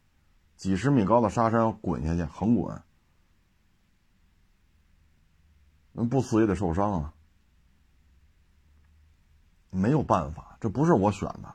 [0.57, 2.83] 几十米高的沙山滚下去，横滚，
[5.93, 7.15] 那不死也得受伤啊。
[9.71, 11.55] 没有办法，这不是我选的，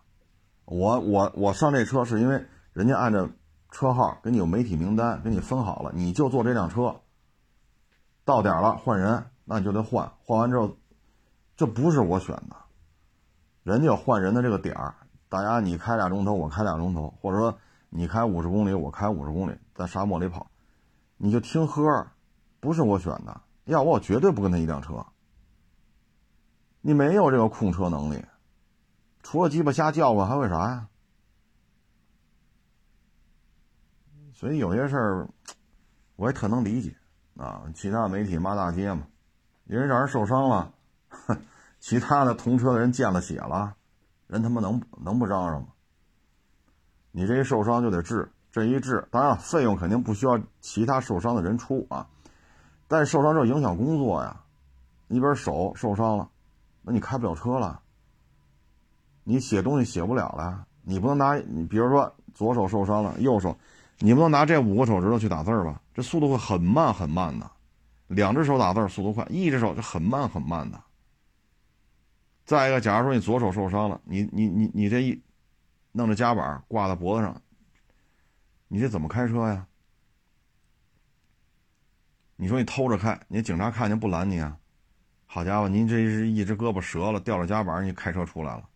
[0.64, 2.46] 我我我上这车是因为。
[2.72, 3.30] 人家按照
[3.72, 7.02] 车号给你有媒体名单，给你分好了，你就坐这辆车。
[8.26, 10.12] 到点了换人，那你就得换。
[10.26, 10.76] 换完之后，
[11.56, 12.65] 这不是我选的，
[13.66, 14.94] 人家有换人的这个点儿。
[15.28, 17.58] 大家你开俩钟头，我开俩钟头，或者说
[17.90, 20.46] 你开五十公里，我开五十公里，在沙漠里跑，
[21.18, 22.06] 你就听喝，
[22.60, 23.42] 不是我选的。
[23.64, 25.04] 要我，我绝对不跟他一辆车。
[26.82, 28.24] 你没有这个控车能力，
[29.24, 30.88] 除了鸡巴瞎叫唤，还会啥呀？
[34.32, 35.28] 所以有些事儿，
[36.18, 36.96] 我也特能理解
[37.36, 37.64] 啊。
[37.74, 39.08] 其他媒体骂大街嘛，
[39.66, 40.72] 人让人受伤了，
[41.10, 41.36] 哼
[41.88, 43.76] 其他的同车的人见了血了，
[44.26, 45.68] 人他妈能能不嚷嚷吗？
[47.12, 52.08] 你这一受伤就得治，这一治，当然费用肯定不需要其他受伤的人出啊。
[52.88, 54.42] 但受伤之后影响工作呀，
[55.08, 56.28] 你比如手受伤了，
[56.82, 57.80] 那你开不了车了，
[59.24, 63.56] 你写东西写不了了，你不能拿你比如说左手受伤了，右手。
[64.00, 65.80] 你不能拿这五个手指头去打字吧？
[65.94, 67.48] 这速度会很慢很慢的。
[68.08, 70.82] 两只手打字速度快，一只手就很慢很慢的。
[72.46, 75.20] 再一个，假如说你左手受伤了，你你你你这一
[75.92, 77.42] 弄着夹板挂在脖子上，
[78.68, 79.66] 你这怎么开车呀？
[82.36, 84.58] 你说你偷着开，你警察看见不拦你啊？
[85.26, 88.70] 好家伙，您这是一只胳膊折了，掉了夹板，你开车出来了，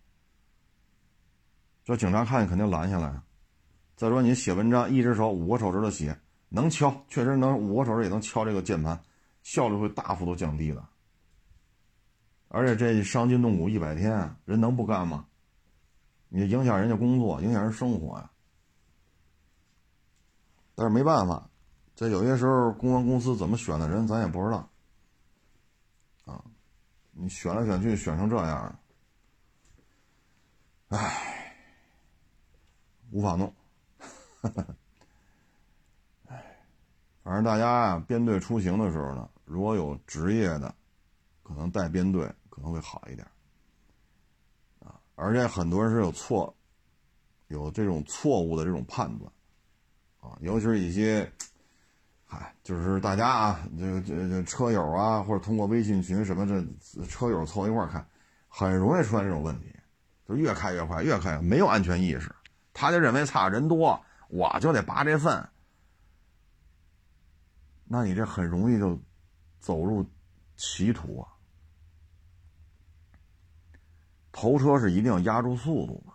[1.86, 3.22] 这警察看见肯定拦下来。
[3.96, 6.18] 再说你写文章，一只手五个手指头写，
[6.50, 9.00] 能敲，确实能五个手指也能敲这个键盘，
[9.44, 10.84] 效率会大幅度降低的。
[12.50, 15.26] 而且这伤筋动骨一百天，人能不干吗？
[16.28, 18.30] 你影响人家工作，影响人生活呀。
[20.76, 21.50] 但是没办法，
[21.95, 24.70] 这有些时候公关公司怎么选的人，咱也不知道。
[26.26, 26.43] 啊，
[27.12, 28.80] 你选来选去，选成这样，
[30.89, 31.56] 唉，
[33.12, 33.54] 无法弄。
[36.28, 36.58] 唉，
[37.24, 40.74] 反正大家呀，编队出行的时候呢，如果有职业的，
[41.50, 43.28] 可能带编队可能会好一点
[44.80, 44.93] 啊。
[45.16, 46.56] 而且很多人是有错，
[47.47, 49.32] 有这种错误的这种判断
[50.20, 51.28] 啊，尤其是一些，
[52.24, 58.08] 嗨，就是大家啊，这个这这车友啊，或者通过微信群什么这车友凑一块看，
[58.47, 59.74] 很容易出现这种问题，
[60.28, 62.32] 就越开越快，越开越没有安全意识，
[62.72, 64.00] 他就认为差人多。
[64.32, 65.50] 我就得拔这份，
[67.84, 68.95] 那你这很容易就
[69.60, 70.06] 走入
[70.56, 71.34] 歧途啊！
[74.40, 76.14] 头车是一定要压住速度的，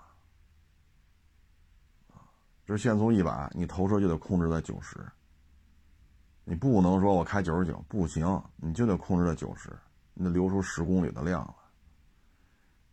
[2.65, 4.97] 这限速一百，你头车就得控制在九十，
[6.45, 9.79] 你不能说我开九十九不行，你就得控制在九十，
[10.15, 11.55] 你得留出十公里的量来。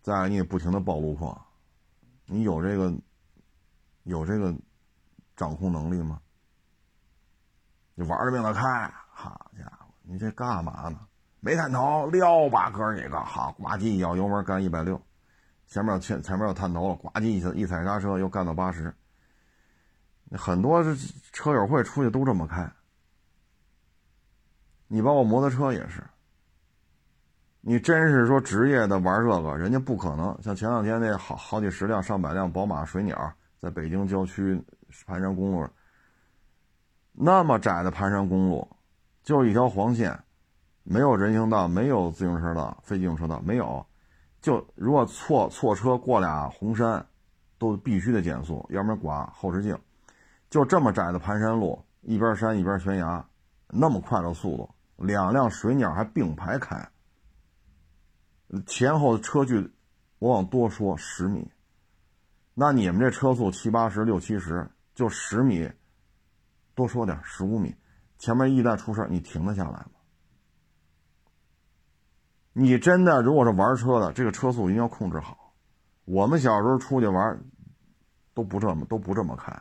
[0.02, 1.42] 再，你也不停的报路况，
[2.26, 2.94] 你有这个，
[4.04, 4.54] 有这个。
[5.34, 6.22] 掌控能力吗？
[7.96, 11.00] 你玩命的开，好家伙，你这干嘛呢？
[11.40, 15.02] 没探头，撩吧，哥几个，好，呱唧一脚油门干一百六，
[15.72, 18.94] 前面前前面有探头了，呱唧一一踩刹车又干到八十。
[20.34, 20.84] 很多
[21.32, 22.70] 车友会出去都这么开。
[24.88, 26.04] 你包括摩托车也是。
[27.62, 34.62] 你真是说职业的玩这个，人家不可能像前两天那好好几十辆、上百辆宝马水鸟在北京郊区。
[35.06, 35.66] 盘山公路，
[37.14, 38.68] 那么窄的盘山公路，
[39.24, 40.22] 就一条黄线，
[40.84, 43.86] 没有人行道，没有自行车道、非机动车道，没有。
[44.42, 47.06] 就如果错错车过俩红山，
[47.60, 49.78] 都必须得减速，要不然刮后视镜。
[50.50, 53.24] 就这么窄的盘山路，一边山一边悬崖，
[53.70, 54.70] 那么快的速度，
[55.06, 56.90] 两辆水鸟还并排开，
[58.66, 59.72] 前后的车距
[60.18, 61.50] 我往多说十米，
[62.54, 65.72] 那你们这车速七八十、六七十，就十米，
[66.74, 67.76] 多说点十五米，
[68.18, 70.01] 前面一旦出事你停得下来吗？
[72.54, 75.54] 你真的如果是玩车的，这个车速一定要控制好。
[76.06, 77.40] 我们小时候出去玩，
[78.34, 79.54] 都不这么都不这么开。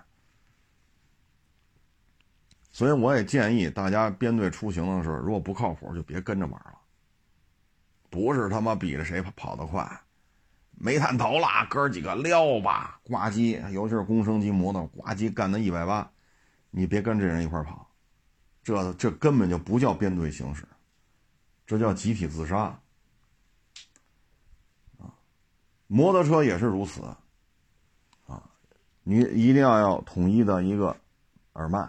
[2.72, 6.78] 所以我也建议大家编队出行的时候，如果不靠谱，就别跟着玩了。
[8.08, 9.88] 不是他妈比着谁跑得快，
[10.72, 16.10] 没探头了，哥几个撩吧，呱唧，尤其是公升级摩托，呱唧干到一百八，
[16.70, 17.88] 你别跟这人一块跑，
[18.64, 20.66] 这这根本就不叫编队行驶，
[21.70, 22.76] 这叫集体自杀。
[24.98, 25.14] 啊，
[25.86, 27.00] 摩托车也是如此，
[28.26, 28.42] 啊，
[29.04, 30.96] 你一定要要统一的一个
[31.52, 31.88] 耳麦。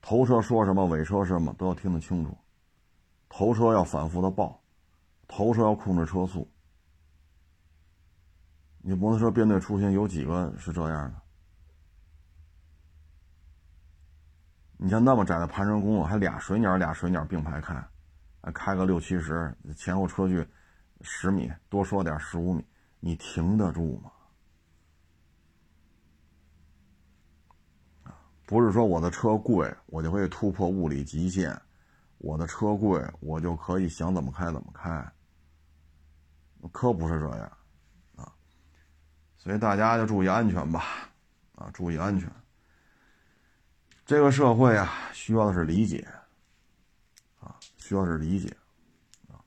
[0.00, 2.34] 头车说什么，尾车什么都要听得清楚。
[3.28, 4.62] 头车要反复的报，
[5.28, 6.50] 头车要控制车速。
[8.78, 11.20] 你摩托车编队出行有几个是这样的？
[14.78, 17.89] 你像那么窄的盘山公路，还俩水鸟俩水鸟并排开，
[18.54, 20.46] 开个六七十，前后车距
[21.02, 22.64] 十米，多说点十五米，
[23.00, 24.10] 你停得住吗？
[28.46, 31.54] 不是说我的车贵，我就可以突破物理极限；
[32.18, 35.12] 我的车贵，我就可以想怎么开怎么开。
[36.72, 37.52] 可不是这样，
[38.16, 38.32] 啊！
[39.38, 40.82] 所以大家就注意安全吧，
[41.54, 42.30] 啊，注意安全。
[44.04, 46.06] 这个社会啊，需要的是理解，
[47.90, 48.56] 需要是理解，
[49.26, 49.42] 啊。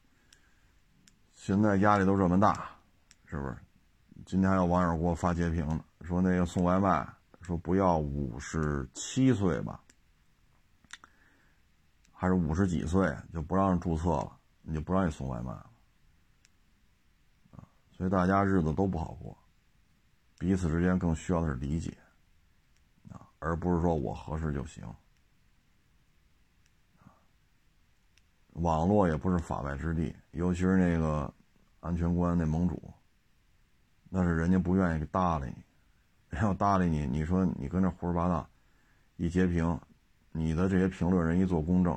[1.34, 2.76] 现在压力都这么大，
[3.26, 3.56] 是不是？
[4.26, 7.08] 今天还有网友给我发截屏呢，说那个送外卖。
[7.40, 9.82] 说不要五十七岁吧，
[12.14, 15.70] 还是五十几岁就不让注册了，你就不让你送外卖了
[17.52, 17.68] 啊！
[17.92, 19.38] 所以大家日子都不好过，
[20.38, 21.98] 彼此之间更需要的是理解
[23.10, 24.86] 啊，而不是说我合适就行
[28.54, 31.34] 网络也不是法外之地，尤其是那个
[31.80, 32.94] 安全官那盟主，
[34.10, 35.64] 那是人家不愿意搭理你。
[36.42, 38.50] 要搭理你，你说你跟那胡说八道，
[39.18, 39.80] 一截屏，
[40.32, 41.96] 你的这些评论人一做公证，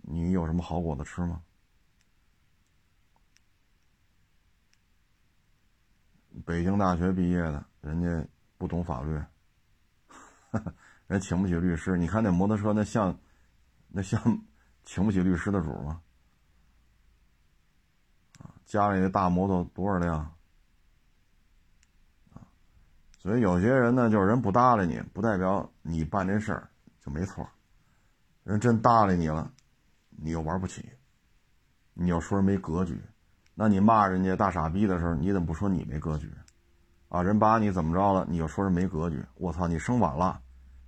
[0.00, 1.42] 你有什么好果子吃吗？
[6.46, 9.20] 北京大学毕业的，人家不懂法律，
[11.06, 11.98] 人请不起律师。
[11.98, 13.18] 你看那摩托车，那像，
[13.88, 14.42] 那像
[14.90, 16.00] 请不起律师的主吗？
[18.64, 20.34] 家里那大摩托多少辆？
[23.18, 26.70] 所以有些人呢，就是人不搭理你，不代表你办这事儿
[27.04, 27.46] 就没错。
[28.44, 29.52] 人真搭理你了，
[30.08, 30.88] 你又玩不起，
[31.92, 32.98] 你又说人没格局。
[33.54, 36.32] 那你骂人家大傻逼的时候，你怎么不说你没格局？
[37.10, 39.22] 啊，人把你怎么着了，你又说人没格局？
[39.34, 40.40] 我操，你生晚了，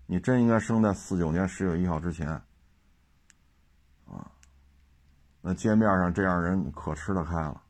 [0.07, 2.41] 你真应该生在四九年十月一号之前。
[5.41, 7.63] 那街面上这样人可吃得开了。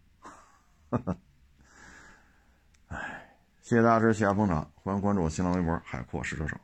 [2.88, 3.26] 哎。
[3.62, 6.56] 谢谢大家支持，谢谢捧场，欢迎关注我新浪微博“海阔试车手”。